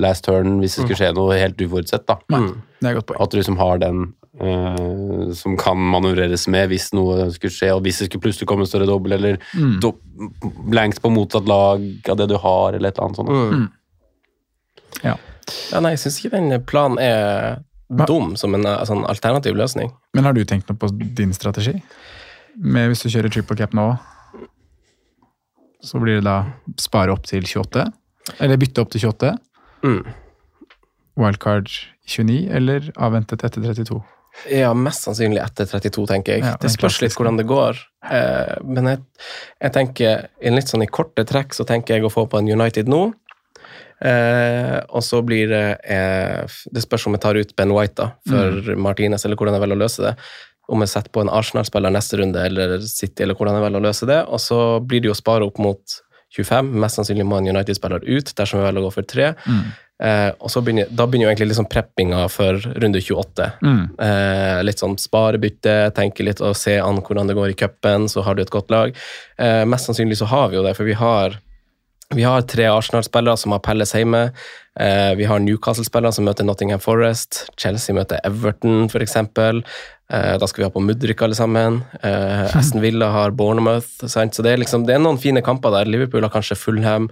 [0.00, 2.06] last turn hvis det skulle skje noe helt uforutsett.
[2.06, 2.16] da.
[2.30, 3.20] Nei, det er et godt poeng.
[3.22, 7.82] At du liksom har den eh, som kan manøvreres med hvis noe skulle skje, og
[7.86, 9.78] hvis det skulle plutselig komme en større dobbel, eller Mm.
[9.80, 9.92] do
[10.70, 13.28] blanks på motsatt lag av det du har, eller et eller annet sånt.
[13.28, 13.70] Mm.
[15.04, 15.16] Ja.
[15.72, 17.60] Ja, nei, jeg syns ikke den planen er
[18.06, 19.92] dum som en eh, sånn alternativ løsning.
[20.14, 21.76] Men har du tenkt noe på din strategi?
[22.56, 23.98] Med hvis du kjører triple cap nå,
[25.84, 26.38] så blir det da
[26.80, 27.84] spare opp til 28?
[28.40, 29.36] Eller bytte opp til 28?
[29.84, 30.00] Mm.
[31.20, 31.68] Wildcard
[32.08, 34.00] 29, eller avventet etter 32?
[34.52, 36.44] Ja, mest sannsynlig etter 32, tenker jeg.
[36.44, 37.78] Ja, det spørs litt hvordan det går.
[38.10, 39.00] Eh, men jeg,
[39.64, 42.50] jeg tenker, i litt sånn i korte trekk, så tenker jeg å få på en
[42.52, 43.06] United nå.
[44.04, 48.10] Eh, og så blir det eh, Det spørs om jeg tar ut Ben White da,
[48.28, 48.82] for Mm.
[48.84, 50.14] Martinez, eller hvordan jeg velger å løse det.
[50.68, 53.86] Om jeg setter på en Arsenal-spiller neste runde, eller City, eller hvordan jeg velger å
[53.86, 54.18] løse det.
[54.28, 55.80] Og så blir det jo å spare opp mot
[56.36, 56.70] 25.
[56.82, 59.32] Mest sannsynlig må en United-spiller ut, dersom vi velger å gå for tre.
[59.46, 59.66] Mm.
[59.96, 63.48] Eh, og så begynner, da begynner jo egentlig liksom preppinga for runde 28.
[63.64, 63.82] Mm.
[64.06, 68.24] Eh, litt sånn sparebytte, tenke litt og se an hvordan det går i cupen, så
[68.26, 68.96] har du et godt lag.
[69.40, 71.38] Eh, mest sannsynlig så har vi jo det, for vi har,
[72.14, 74.30] vi har tre Arsenal-spillere som har Pelles hjemme.
[74.80, 77.46] Eh, vi har Newcastle-spillere som møter Nottingham Forest.
[77.58, 79.16] Chelsea møter Everton, f.eks.
[79.16, 81.80] Eh, da skal vi ha på Mudrik alle sammen.
[82.02, 84.06] Eh, Aston Villa har Bournemouth.
[84.06, 84.36] Sant?
[84.36, 85.90] Så det er, liksom, det er noen fine kamper der.
[85.90, 87.10] Liverpool har kanskje Fulham.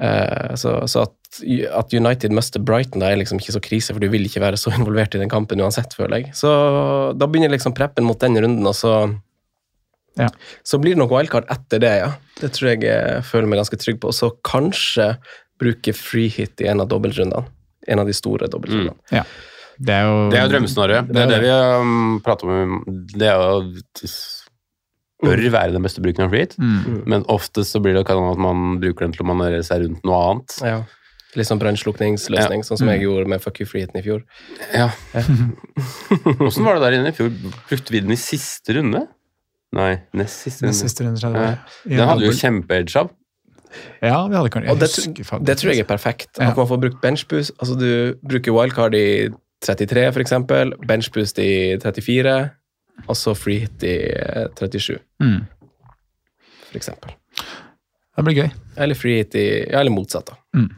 [0.00, 1.40] Eh, så, så at,
[1.80, 4.60] at United mister Brighton da er liksom ikke så krise, for du vil ikke være
[4.60, 6.36] så involvert i den kampen uansett, føler jeg.
[6.36, 6.52] Så
[7.16, 8.94] da begynner liksom preppen mot den runden, og så
[10.20, 10.28] Ja.
[10.66, 12.10] Så blir det nok wildcard etter det, ja.
[12.40, 14.10] Det tror jeg jeg føler meg ganske trygg på.
[14.12, 15.14] Og så kanskje
[15.60, 17.46] bruke free hit i en av dobbeltrundene.
[17.88, 18.96] En av de store dobbeltrundene.
[19.12, 19.24] Ja.
[19.80, 21.08] Det er jo Det er jo drømmescenarioet.
[21.08, 22.78] Det er det vi um, prater om.
[23.16, 24.14] Det er jo
[25.20, 27.02] bør være den beste bruken av free hit, Mm.
[27.06, 30.04] men oftest så blir det kan at man bruker den til å manøvrere seg rundt
[30.08, 30.54] noe annet.
[30.64, 30.78] Ja.
[31.36, 32.94] Litt sånn brannslukningsløsning, sånn som Mm.
[32.96, 34.22] jeg gjorde med Fuck you free-hiten i fjor.
[34.74, 34.88] Ja.
[36.40, 37.30] Åssen var det der inne i fjor?
[37.68, 39.06] Brukte vi den i siste runde?
[39.72, 40.72] Nei, nest siste runde.
[40.74, 41.54] Nest siste runde Ja.
[41.86, 43.10] Den hadde vi jo kjempe-edge av.
[44.02, 46.30] Ja, vi hadde kanskje Og det, husker det tror jeg er perfekt.
[46.40, 46.50] Ja.
[46.50, 47.52] At man får brukt benchboost.
[47.60, 49.28] Altså du bruker wildcard i
[49.62, 52.50] 33 for eksempel, benchboost i 34,
[53.06, 55.46] og så free hit i eh, 37 Mm.
[56.70, 57.14] for eksempel.
[58.16, 58.50] Det blir gøy.
[58.76, 60.34] Eller free hit i, ja, eller motsatt da.
[60.56, 60.70] Mm.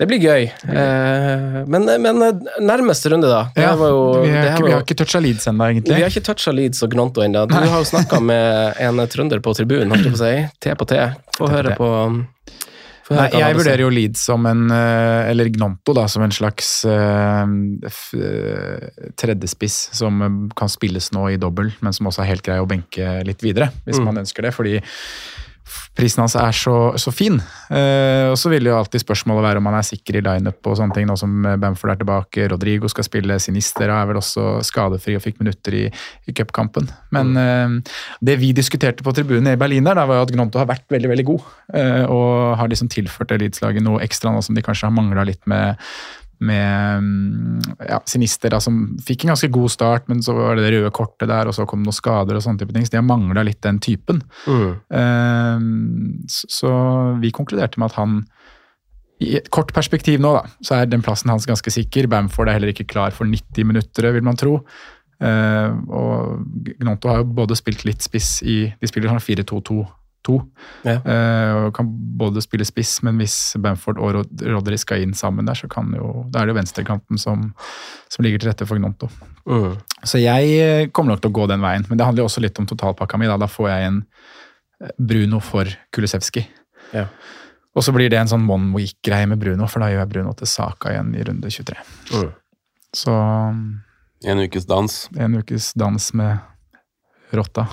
[0.00, 0.46] Det blir gøy.
[0.72, 3.42] Eh, men, men eh, nærmeste runde da.
[3.54, 5.68] Det Ja, var jo, vi, det har ikke, vi jo har ikke toucha Leeds ennå,
[5.70, 5.94] egentlig.
[5.98, 7.44] vi har ikke toucha Leeds og Gnonto ennå.
[7.50, 10.34] Du har jo snakka med en trønder på tribunen, holdt jeg på å si.
[10.64, 10.98] T på T.
[11.38, 11.90] Få høre på
[13.12, 17.42] Nei, jeg vurderer jo Leeds som en eh, Eller Gnonto, da, som en slags uh,
[17.84, 18.14] f-
[19.20, 20.22] tredjespiss som
[20.56, 23.68] kan spilles nå i dobbel, men som også er helt grei å benke litt videre,
[23.84, 24.06] hvis Mm.
[24.08, 24.54] man ønsker det.
[24.56, 24.78] Fordi
[25.96, 27.38] prisen hans er så, så fin.
[27.72, 30.78] Eh, og så vil jo alltid spørsmålet være om han er sikker i lineup og
[30.78, 32.48] sånne ting, nå som Bamford er tilbake.
[32.52, 35.84] Rodrigo skal spille, Sinister er vel også skadefri og fikk minutter i,
[36.28, 36.88] i cupkampen.
[37.14, 40.70] Men eh, det vi diskuterte på tribunen i Berlin der, var jo at Gnonto har
[40.70, 41.52] vært veldig veldig god.
[41.78, 45.42] Eh, og har liksom tilført eliteslaget noe ekstra nå som de kanskje har mangla litt
[45.50, 45.78] med
[46.42, 50.74] med mm, ja, Sinister, som fikk en ganske god start, men så var det det
[50.76, 52.86] røde kortet der, og så kom det noen skader og sånne type ting.
[52.86, 54.22] Så de har mangla litt den typen.
[54.46, 54.70] Mm.
[54.92, 56.72] Uh, så, så
[57.22, 58.22] vi konkluderte med at han
[59.22, 62.08] i et kort perspektiv nå, da, så er den plassen hans ganske sikker.
[62.10, 64.58] Bamford er heller ikke klar for 90 minutter, vil man tro.
[65.22, 69.84] Uh, og Gnonto har jo både spilt litt spiss i De spiller sånn 4-2-2.
[70.86, 70.98] Ja.
[71.00, 75.48] Eh, og kan både spille spiss, men hvis Bamford og Rod Rodri skal inn sammen
[75.48, 77.50] der, så kan jo, da er det jo venstrekanten som,
[78.12, 79.10] som ligger til rette for Gnonto.
[79.48, 79.74] Uh.
[80.06, 82.44] Så jeg eh, kommer nok til å gå den veien, men det handler jo også
[82.44, 83.30] litt om totalpakka mi.
[83.30, 84.02] Da, da får jeg en
[84.82, 86.46] eh, Bruno for Kulisevski.
[86.92, 87.08] Ja.
[87.72, 90.36] Og så blir det en sånn one week-greie med Bruno, for da gjør jeg Bruno
[90.36, 91.82] til Saka igjen i runde 23.
[92.12, 92.30] Uh.
[92.92, 93.12] Så
[94.22, 95.08] En ukes dans.
[95.18, 96.38] en ukes dans med
[97.38, 97.66] rotta.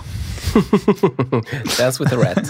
[1.77, 2.49] Dance with the rat.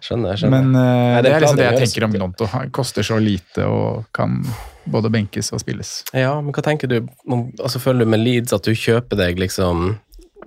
[0.00, 0.50] Skjønner, skjønner.
[0.54, 2.16] Men uh, det er liksom det jeg tenker om.
[2.16, 2.48] Gnonto.
[2.52, 4.40] Han koster så lite og kan
[4.86, 6.00] både benkes og spilles.
[6.14, 9.96] Ja, men hva tenker du altså Føler du med Leeds at du kjøper deg liksom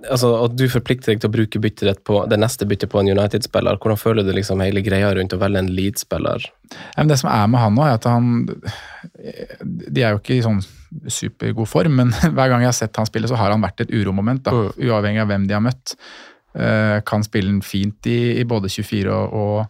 [0.08, 3.10] Altså At du forplikter deg til å bruke bytterett på det neste byttet på en
[3.12, 3.76] United-spiller.
[3.76, 6.46] Hvordan føler du liksom hele greia rundt å velge en Leeds-spiller?
[6.96, 10.62] Ja, det som er med han nå, er at han De er jo ikke sånn
[11.08, 13.92] supergod form, men hver gang jeg har sett han spille, så har han vært et
[13.94, 14.42] uromoment.
[14.46, 14.72] da, Mm.
[14.90, 15.94] Uavhengig av hvem de har møtt.
[16.54, 19.66] Eh, kan spille den fint i, i både 24 og, og,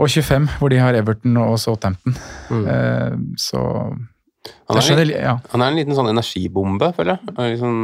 [0.00, 2.16] og 25, hvor de har Everton og Southampton.
[2.50, 2.64] Mm.
[2.66, 3.60] Eh, så
[4.68, 5.36] Han er, skjønner, ja.
[5.52, 7.34] han er en liten sånn energibombe, føler jeg.
[7.36, 7.76] Han liksom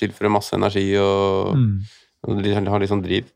[0.00, 1.80] tilfører masse energi og, Mm.
[2.26, 3.28] og har litt sånn driv.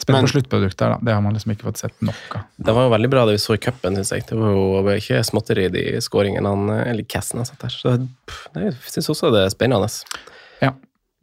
[0.00, 0.98] Spent på sluttproduktet da.
[1.02, 2.46] Det har man liksom ikke fått sett nok av.
[2.56, 4.24] Det var jo veldig bra det vi så i cupen, syns jeg.
[4.28, 7.76] Det var jo ikke småtteri, de skåringene han Eller Cassen har satt der.
[7.76, 7.94] Så
[8.56, 9.90] jeg syns også det er spennende.
[10.62, 10.72] Ja.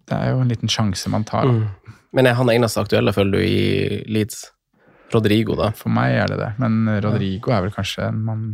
[0.09, 1.49] Det er jo en liten sjanse man tar.
[1.49, 1.97] Mm.
[2.15, 4.47] Men er han eneste aktuelle, føler du, i Leeds?
[5.13, 5.71] Rodrigo, da?
[5.77, 6.49] For meg er det det.
[6.61, 8.47] Men Rodrigo er vel kanskje en man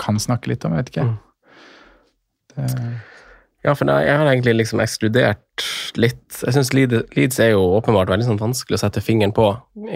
[0.00, 1.06] kan snakke litt om, jeg vet ikke.
[1.08, 1.16] Mm.
[2.54, 2.68] Det,
[3.68, 5.64] Ja, for jeg har egentlig liksom ekskludert
[6.00, 6.22] litt.
[6.40, 9.50] Jeg syns Leeds er jo åpenbart veldig sånn vanskelig å sette fingeren på.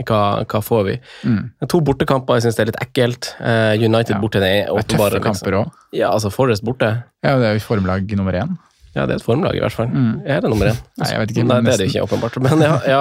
[0.05, 0.97] Hva, hva får vi?
[1.25, 1.39] mm.
[1.73, 3.31] To bortekamper jeg syns det er litt ekkelt.
[3.41, 4.21] Eh, United Ja.
[4.21, 5.17] borte er det er åpenbare.
[5.17, 5.71] tøffe kamper òg.
[5.73, 5.89] Liksom.
[6.03, 6.91] Ja, altså Forrest borte.
[7.25, 8.59] Ja, det er jo formlag nummer én.
[8.95, 9.87] Ja, det er et formlag, i hvert fall.
[9.89, 10.21] Mm.
[10.29, 10.77] Er det nummer én?
[11.01, 12.37] Nei, jeg vet ikke, Nei, det er det ikke, åpenbart.
[12.45, 13.01] Men ja, ja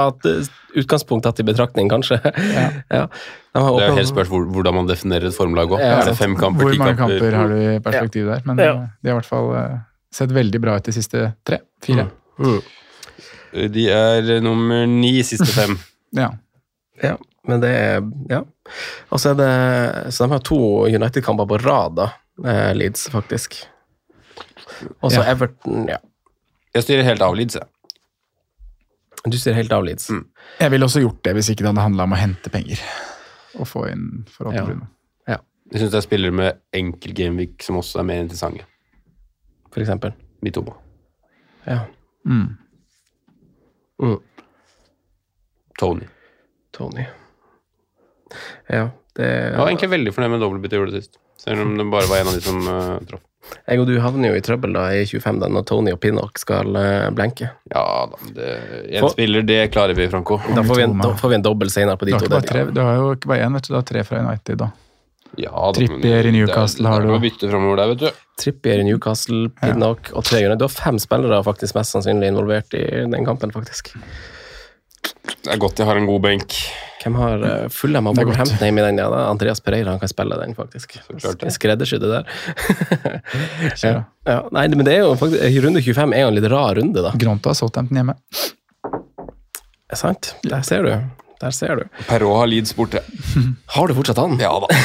[0.79, 2.21] utgangspunkt tatt i betraktning, kanskje.
[2.23, 2.69] Ja.
[3.01, 3.05] Ja.
[3.51, 5.81] De Det er åpen- helt spørs hvordan man definerer et formlag òg.
[5.83, 7.19] Ja, er det fem kamper, Hvor mange kamper?
[7.19, 8.41] kamper har du i perspektiv der?
[8.47, 8.71] Men Ja.
[8.71, 9.79] eh, de i hvert fall eh,
[10.13, 11.61] sett veldig bra ut de siste tre.
[11.83, 12.07] Fire.
[12.39, 12.61] Mm.
[13.75, 15.77] De er nummer ni siste fem.
[16.15, 16.31] Ja.
[17.01, 17.15] Ja,
[17.47, 18.43] men det er Ja.
[19.11, 20.57] Og så er det Så de har to
[20.87, 22.09] United-kamper på rad, da.
[22.45, 23.57] Eh, Leeds, faktisk.
[25.01, 25.31] Og så Ja.
[25.33, 25.97] Everton, ja.
[26.75, 27.67] Jeg styrer helt av Leeds, jeg.
[29.27, 30.07] Du styrer helt av Leeds.
[30.09, 30.23] Mm.
[30.59, 32.79] Jeg ville også gjort det hvis ikke det hadde handla om å hente penger.
[33.59, 34.63] Og få inn for Ja.
[34.65, 34.87] Bruno.
[35.27, 35.37] Ja.
[35.71, 38.63] Jeg syns det er spillere med enkel gameweek som også er mer interessante.
[39.71, 40.13] For eksempel.
[40.41, 40.75] Mitoma.
[41.63, 41.79] Ja.
[42.25, 42.57] Mm.
[44.01, 44.19] Mm.
[45.79, 46.07] Tony.
[46.71, 47.05] Tony.
[48.67, 51.19] Ja, det Jeg var egentlig veldig fornøyd med dobbeltbyttet jeg gjorde sist.
[51.41, 53.23] Selv om det bare var en av de som uh, traff.
[53.65, 56.37] Jeg og du havner jo i trøbbel da i 25 da, når Tony og Pinnock
[56.39, 57.49] skal uh, blenke.
[57.73, 58.19] Ja da,
[58.85, 60.37] én en spiller, det klarer vi, Franco.
[60.53, 62.41] Da får vi en, da får vi en dobbel senere på de har, to.
[62.45, 63.73] tre, du har jo ikke bare én, vet du.
[63.73, 64.69] Du har tre fra United, da.
[65.39, 67.23] Ja, da, Trippier i Newcastle det har det er du.
[67.23, 68.21] bytte framover der, vet du.
[68.41, 72.83] Trippier i Newcastle, Pinnock og tre Du har fem spillere faktisk mest sannsynlig involvert i
[73.07, 73.93] den kampen, faktisk.
[75.41, 76.55] Det er godt jeg har en god benk.
[77.01, 78.27] Hvem har uh, Fulham Det godt.
[78.27, 78.99] Wolverhampton i den?
[79.01, 80.99] Ja, det er Andreas Pereira han kan spille den, faktisk.
[81.09, 82.09] det.
[82.11, 82.23] Der.
[83.81, 84.03] Ja.
[84.27, 87.01] ja, nei, men det er jo faktisk, Runde 25 er jo en litt rar runde,
[87.01, 87.13] da.
[87.17, 88.17] Gronto har Southampton hjemme.
[89.91, 90.35] Er sant?
[90.45, 90.93] Der ser du.
[91.41, 91.85] Der ser du.
[92.07, 93.01] Perrault har Leeds borte.
[93.75, 94.37] Har du fortsatt han?
[94.41, 94.67] Ja da.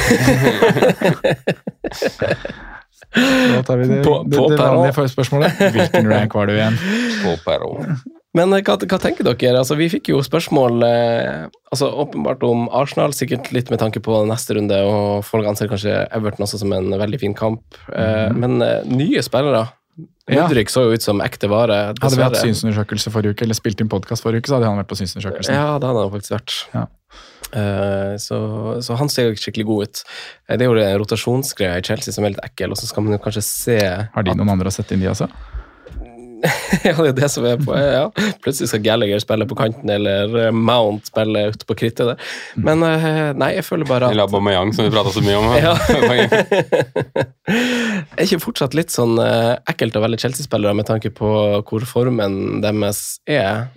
[3.17, 5.53] Da tar vi det, På- det, på det vanlige forspørsmålet.
[5.77, 6.77] Hvilken rank var du igjen?
[7.23, 8.03] På Perrault.
[8.37, 9.55] Men eh, hva, hva tenker dere?
[9.63, 14.19] Altså, vi fikk jo spørsmål eh, altså, åpenbart om Arsenal, sikkert litt med tanke på
[14.29, 17.63] neste runde, og folk anser kanskje Everton også som en veldig fin kamp.
[17.93, 19.65] Eh, Men eh, nye spillere.
[19.97, 23.81] Mudrik så jo ut som ekte vare, Hadde vi hatt synsundersøkelse forrige uke, eller spilt
[23.81, 25.57] inn podkast forrige uke, så hadde han vært på synsundersøkelsen.
[25.57, 26.57] Ja, det hadde han faktisk vært.
[26.75, 26.87] Ja.
[27.47, 28.39] Uh, så,
[28.83, 30.03] så han ser jo skikkelig god ut.
[30.49, 33.07] Eh, det er jo en rotasjonsgreie i Chelsea som er litt ekkel, og så skal
[33.07, 35.31] man jo kanskje se Har de noen andre å sette inn, de altså?
[36.85, 38.05] Ja, det er det som er på ja.
[38.45, 42.35] Plutselig skal Gallagher spille på kanten, eller eh, Mount spille ute på krittet der.
[42.61, 45.47] Men eh, nei, jeg føler bare at Eller Aubameyang, som vi prata så mye om.
[45.67, 45.73] Ja.
[48.17, 51.31] Er ikke fortsatt litt sånn eh, ekkelt å velge Chelsea-spillere med tanke på
[51.67, 53.69] hvor formen deres er,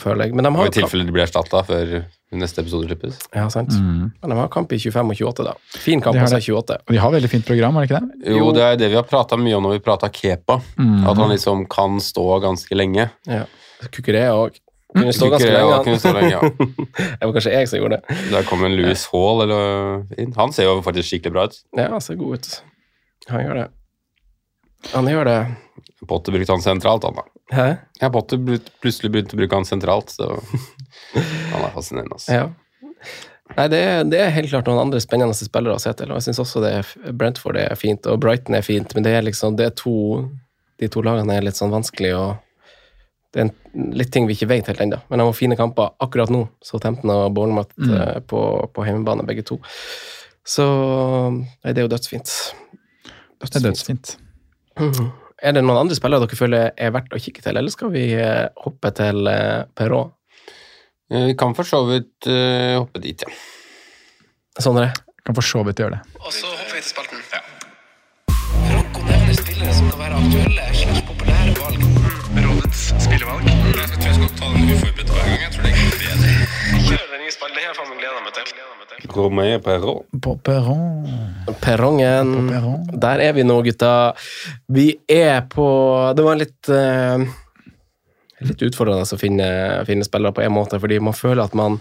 [0.00, 0.36] føler jeg.
[0.36, 1.98] Men de Og har I tilfelle de blir erstatta før
[2.34, 3.18] neste episode slippes.
[3.34, 3.70] Ja, sant.
[3.76, 5.54] Men de har kamp i 25 og 28, da.
[5.78, 6.78] Fin kamp De har altså 28.
[6.86, 8.34] Og de har veldig fint program, har de ikke det?
[8.34, 10.60] Jo, det er det vi har prata mye om når vi prata Kepa.
[10.76, 13.08] At han liksom kan stå ganske lenge.
[13.30, 13.44] Ja.
[13.92, 14.58] Kukuré òg.
[14.96, 15.72] Kunne stå ganske lenge.
[15.72, 15.84] han.
[15.84, 16.40] kunne stå lenge, ja.
[17.20, 18.18] det var kanskje jeg som gjorde det.
[18.32, 20.32] Der kom en Louis Hall, eller inn.
[20.38, 21.58] Han ser jo faktisk skikkelig bra ut.
[21.76, 22.50] Ja, han ser god ut.
[23.28, 23.66] Han gjør det.
[24.94, 25.38] Han gjør det.
[26.06, 27.24] Potter brukte han sentralt, han da.
[27.52, 27.66] Hæ?
[28.00, 28.40] Ja, Potter
[28.82, 30.36] plutselig begynte å bruke han sentralt, så
[31.16, 32.18] han er fascinerende.
[32.18, 32.36] Altså.
[32.36, 32.94] Ja.
[33.54, 36.10] Nei, det er, det er helt klart noen andre spennende spillere å se til.
[36.10, 39.14] og Jeg syns også det er, Brentford er fint, og Brighton er fint, men det
[39.14, 39.94] er liksom det er to,
[40.82, 42.24] de to lagene er litt sånn vanskelig å
[43.34, 43.54] Det er en,
[43.92, 44.98] litt ting vi ikke vet helt ennå.
[45.10, 46.46] Men de har fine kamper akkurat nå.
[46.64, 48.24] Southampton og Bournemouth mm.
[48.30, 48.40] på,
[48.72, 49.58] på hjemmebane, begge to.
[50.46, 50.64] Så
[51.34, 52.32] Nei, det er jo dødsfint.
[53.42, 54.16] Det er dødsfint.
[54.80, 55.12] Mhm.
[55.44, 58.06] Er det noen andre spillere dere føler er verdt å kikke til, eller skal vi
[58.16, 60.14] eh, hoppe til uh, Perrault?
[61.10, 63.30] Eh, Vi kan for så vidt uh, hoppe dit, ja.
[64.58, 64.88] Sondre?
[65.26, 66.00] Kan for så vidt gjøre det.
[66.22, 67.22] Og så hopper vi til spalten.
[68.66, 71.86] Franco nevner spillere som kan være aktuelle slags populære valg.
[72.46, 73.46] Rådets spillevalg.
[73.46, 75.40] Jeg tror jeg skal ta den uforberedt hver gang.
[75.44, 76.34] Jeg tror det er bedre.
[76.86, 77.56] Kjør den nye spalten.
[77.56, 78.52] Det har jeg faen meg gleda meg til.
[79.16, 80.20] Romain Perron.
[80.24, 80.84] På perron.
[81.62, 82.30] Perrongen.
[82.34, 82.86] På perron.
[83.06, 83.92] Der er vi nå, gutta.
[84.72, 85.66] Vi er på
[86.16, 87.26] Det var litt eh,
[88.44, 89.46] Litt utfordrende å finne,
[89.88, 91.78] finne spillere på en måte, fordi man føler at man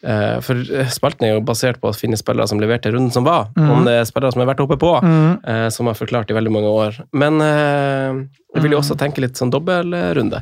[0.00, 3.50] eh, For spalten er jo basert på å finne spillere som leverte runden som var.
[3.60, 6.54] Om det er spillere som har vært oppe på, eh, som har forklart i veldig
[6.56, 7.02] mange år.
[7.12, 8.22] Men eh,
[8.54, 10.40] jeg vil jo også tenke litt sånn dobbeltrunde.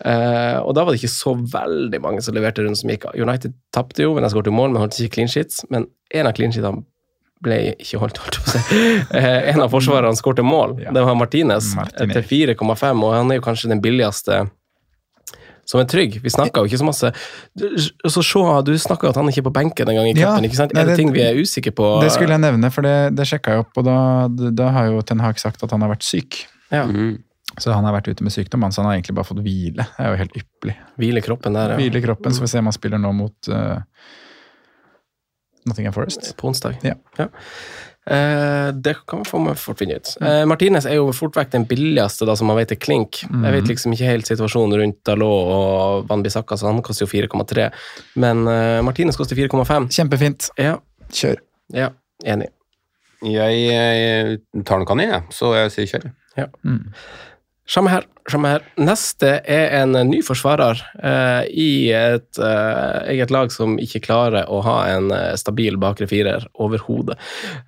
[0.00, 3.08] Og da var det ikke så veldig mange som leverte runden som gikk.
[3.16, 5.64] United tapte jo, men jeg skåret mål, men holdt ikke clean sheets.
[5.72, 6.84] Men en av clean sheetene
[7.44, 8.80] ble ikke holdt, holdt på å si.
[9.50, 10.76] En av forsvarerne skårte mål.
[10.84, 12.12] Det var Martinez, Martinez.
[12.28, 14.42] til 4,5, og han er jo kanskje den billigste
[15.70, 16.18] som er trygg.
[16.24, 17.12] Vi snakka jo ikke så masse
[18.10, 20.50] så se, du snakka jo at han ikke er på benken engang i Ja, cupen.
[20.58, 20.74] sant?
[20.74, 22.00] Er det det- ting vi er usikre på?
[22.02, 25.00] Det skulle jeg nevne, for det, det sjekka jeg opp, og da, da har jo
[25.06, 26.46] Ten Hag sagt at han har vært syk.
[26.72, 27.22] ja, Mm.
[27.58, 29.82] Så han har vært ute med sykdom, så han har egentlig bare fått hvile.
[29.82, 30.76] Det er jo helt ypperlig.
[31.02, 31.76] Hvile kroppen der, ja.
[31.80, 33.80] Hvile kroppen, så får vi se om han spiller nå mot uh,
[35.66, 36.36] Nottingham Forest.
[36.38, 36.76] På onsdag.
[36.86, 36.94] Ja.
[37.18, 37.26] Eh,
[38.06, 40.08] det kan vi få fort finne ut.
[40.24, 43.20] Eh, Martinez er jo fort vekk den billigste, da, som man vet er klink.
[43.28, 47.10] Jeg vet liksom ikke helt situasjonen rundt Dalot og Van Bissaka, så han koster jo
[47.12, 47.68] 4,3.
[48.22, 49.90] Men eh, Martinez koster 4,5.
[49.94, 50.48] Kjempefint.
[50.58, 50.78] Ja,
[51.12, 51.38] Kjør.
[51.76, 51.90] ja,
[52.24, 52.48] enig.
[53.20, 55.26] Jeg, jeg tar nok han inn, jeg.
[55.36, 56.10] Så jeg sier kjør.
[57.70, 58.06] Samme her.
[58.30, 58.64] samme her.
[58.82, 64.58] Neste er en ny forsvarer eh, i et eh, eget lag som ikke klarer å
[64.66, 67.14] ha en eh, stabil bakre firer overhodet.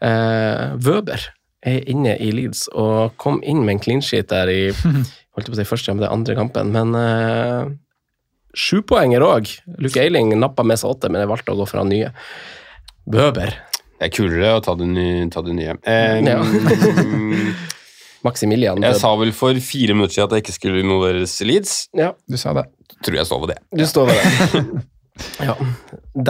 [0.03, 1.29] Eh, Wøber
[1.63, 4.61] er inne i Leeds og kom inn med en clean sheet der i
[5.35, 6.73] holdt på å si første, men det andre kampen.
[6.75, 7.71] Men eh,
[8.59, 9.53] sjupoenger òg.
[9.79, 12.11] Luke Eiling nappa med seg åtte, men jeg valgte å gå for han nye.
[13.07, 13.55] Vøber.
[14.03, 15.79] Det er kulere å ta det, nye, ta det nye.
[15.87, 16.43] Eh, Ja.
[18.25, 18.81] Maximilian.
[18.83, 21.75] jeg sa vel for fire minutter siden at jeg ikke skulle involveres i Leeds.
[21.99, 22.67] ja, Du sa det.
[23.03, 23.59] Tror jeg står ved det.
[23.81, 24.63] du står ved det.
[25.49, 25.55] ja.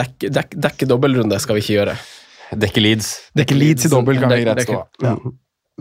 [0.00, 1.96] Dekke, dek, dek dobbeltrunde skal vi ikke gjøre.
[2.62, 3.10] Dekke Leeds.
[3.36, 4.82] Dekke Leeds i dobbel, kan vi greit stå.
[5.04, 5.16] ja.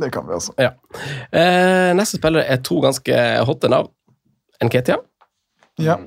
[0.01, 0.53] Det kan vi også.
[0.57, 0.70] Ja.
[1.36, 3.89] Eh, neste spiller er to ganske hotte navn.
[4.64, 4.95] Nketia.
[5.84, 5.97] Ja.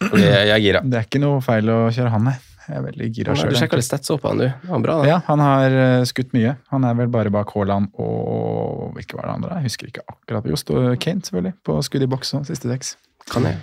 [0.00, 0.80] Jeg, jeg er gira.
[0.86, 2.36] Det er ikke noe feil å kjøre han, nei.
[2.66, 3.54] Jeg er veldig gira Du sjøl.
[3.60, 4.48] sjekka litt stats opp på han, du.
[4.70, 5.08] Han bra, da.
[5.10, 6.56] Ja, han har eh, skutt mye.
[6.74, 9.60] Han er vel bare bak Haaland og Hvilke var det andre?
[9.60, 10.50] Jeg husker ikke akkurat.
[10.50, 12.96] Jo, står Kane, selvfølgelig, på skudd i boks og siste seks.
[13.26, 13.58] Kan jeg.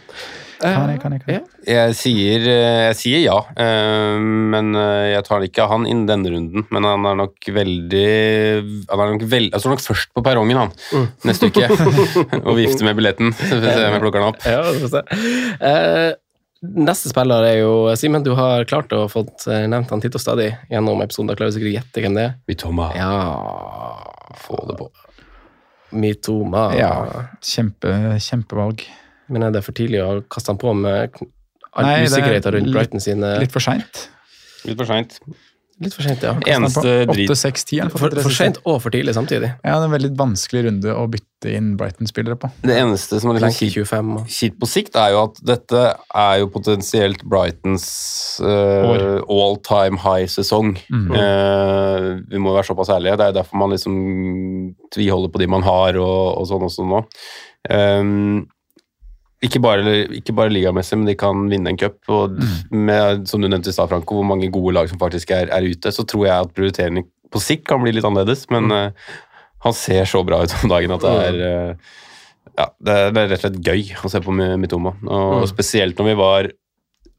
[0.64, 1.44] Kan jeg, kan jeg, kan jeg.
[1.68, 6.32] Jeg sier, eh, jeg sier ja, eh, men eh, jeg tar ikke han inn denne
[6.32, 6.64] runden.
[6.72, 8.04] Men han er nok veldig
[8.92, 10.72] Han er nok veld, Jeg står nok først på perrongen han,
[11.28, 11.68] neste uke
[12.48, 13.34] og vifter med billetten.
[13.36, 14.48] Så får vi se om jeg plukker den opp.
[14.48, 16.14] Ja,
[16.64, 20.24] Eh, neste spiller er jo Simen, du har klart å få nevnt han titt og
[20.24, 21.32] stadig gjennom episoden.
[21.32, 22.36] Da klarer du sikkert å gjette hvem det er.
[22.50, 22.90] Mitoma.
[22.98, 23.14] Ja
[24.44, 24.90] Få det på.
[25.94, 26.72] Mitoma.
[26.74, 26.94] Ja,
[27.46, 27.92] kjempe,
[28.24, 28.82] kjempevalg.
[29.30, 31.14] Men er det for tidlig å kaste han på med
[31.74, 34.08] all Nei, er usikkerheten rundt Brighton sine Litt for seint.
[34.66, 35.20] Litt for seint.
[35.82, 36.36] Litt for sent, ja.
[36.54, 37.90] Eneste drit 8-6-10.
[37.96, 39.50] For, for sent og for tidlig samtidig.
[39.64, 42.52] Ja, det er en veldig vanskelig runde å bytte inn Brighton-spillere på.
[42.62, 44.54] Det eneste som er litt Lenke kjipt 25.
[44.62, 47.88] på sikt, er jo at dette er jo potensielt Brightons
[48.46, 50.76] uh, all time high-sesong.
[50.94, 53.18] Eh, vi må være såpass ærlige.
[53.20, 53.98] Det er derfor man liksom
[54.94, 57.02] tviholder på de man har, og, og sånn også nå.
[57.72, 58.44] Um,
[59.44, 62.00] ikke bare, ikke bare ligamessig, men de kan vinne en cup.
[62.14, 62.38] Og
[62.72, 65.68] med, som du nevnte i stad, Franco, hvor mange gode lag som faktisk er, er
[65.68, 68.46] ute, så tror jeg at prioriteringene på sikt kan bli litt annerledes.
[68.54, 69.14] Men uh,
[69.66, 71.94] han ser så bra ut om dagen at det er uh,
[72.54, 74.92] ja, det er, det er rett og slett gøy å se på Mitoma.
[75.08, 75.48] Og Mm.
[75.50, 76.50] spesielt når vi var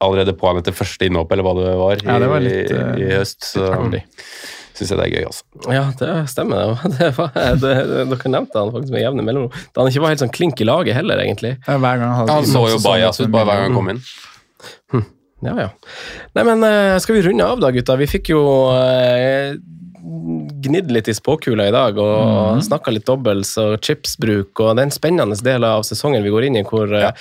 [0.04, 2.70] allerede på han etter første innhopp, eller hva det var, i, Ja, det var litt,
[2.70, 3.42] i, eh, i høst.
[3.54, 4.04] Så artig.
[4.74, 5.44] Syns jeg det er gøy, altså.
[5.72, 6.74] Ja, det stemmer.
[6.84, 6.92] det.
[7.04, 7.30] Det var,
[7.62, 7.72] det,
[8.10, 9.64] dere nevnte han faktisk med jevne mellomrom.
[9.74, 11.56] Da han ikke var helt sånn klink i laget heller, egentlig.
[11.66, 13.92] Ja, hver gang han hadde Han så jo bajas ut bare hver gang han kom
[13.94, 14.02] inn.
[15.44, 15.70] Ja, ja.
[16.32, 17.98] Nei, men eh, skal vi runde av da, gutta?
[18.00, 19.58] Vi fikk jo eh,
[20.64, 22.62] gnidd litt i spåkula i dag og mm.
[22.66, 26.48] snakka litt dobbels og chipsbruk, og det er en spennende del av sesongen vi går
[26.48, 27.12] inn i, hvor, ja.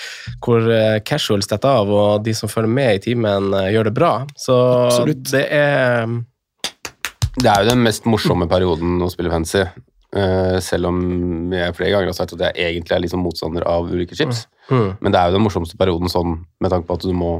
[0.43, 3.95] hvor eh, casuals detter av, og de som følger med i timen, eh, gjør det
[3.97, 4.13] bra.
[4.39, 5.25] Så Absolutt.
[5.31, 6.07] det er
[7.39, 9.63] Det er jo den mest morsomme perioden å spille fancy.
[10.13, 10.97] Uh, selv om
[11.51, 14.43] jeg flere ganger har sagt at jeg egentlig er liksom motstander av ulike chips.
[14.69, 17.31] mm, Men det er jo den morsomste perioden sånn, med tanke på at du må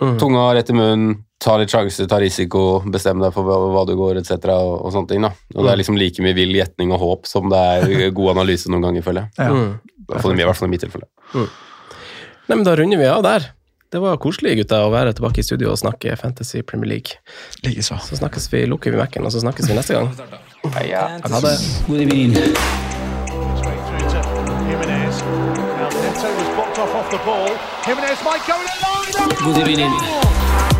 [0.00, 0.18] mm.
[0.20, 3.94] tunga rett i munnen, ta litt sjanser, ta risiko, bestemme deg for hva, hva du
[3.96, 4.36] går, etc.
[4.52, 5.24] Og, og sånne ting.
[5.24, 5.30] da.
[5.56, 8.68] Og det er liksom like mye vill gjetning og håp som det er god analyse
[8.68, 9.32] noen ganger, føler jeg.
[9.40, 9.48] Ja.
[9.48, 9.72] Mm.
[9.80, 11.08] I hvert fall i- i hvert fall i mitt tilfelle.
[11.32, 13.48] Nei, men da runder vi av der.
[13.90, 17.18] Det var koselig, gutta, å være tilbake i studio og snakke Fantasy Premier League.
[17.66, 17.96] Likeså.
[18.06, 20.12] Så snakkes vi, lukker vi Mac-en, og så snakkes vi neste gang.
[20.62, 21.56] Ha det.
[21.88, 22.38] Good evening.
[29.54, 30.79] to Jimenez.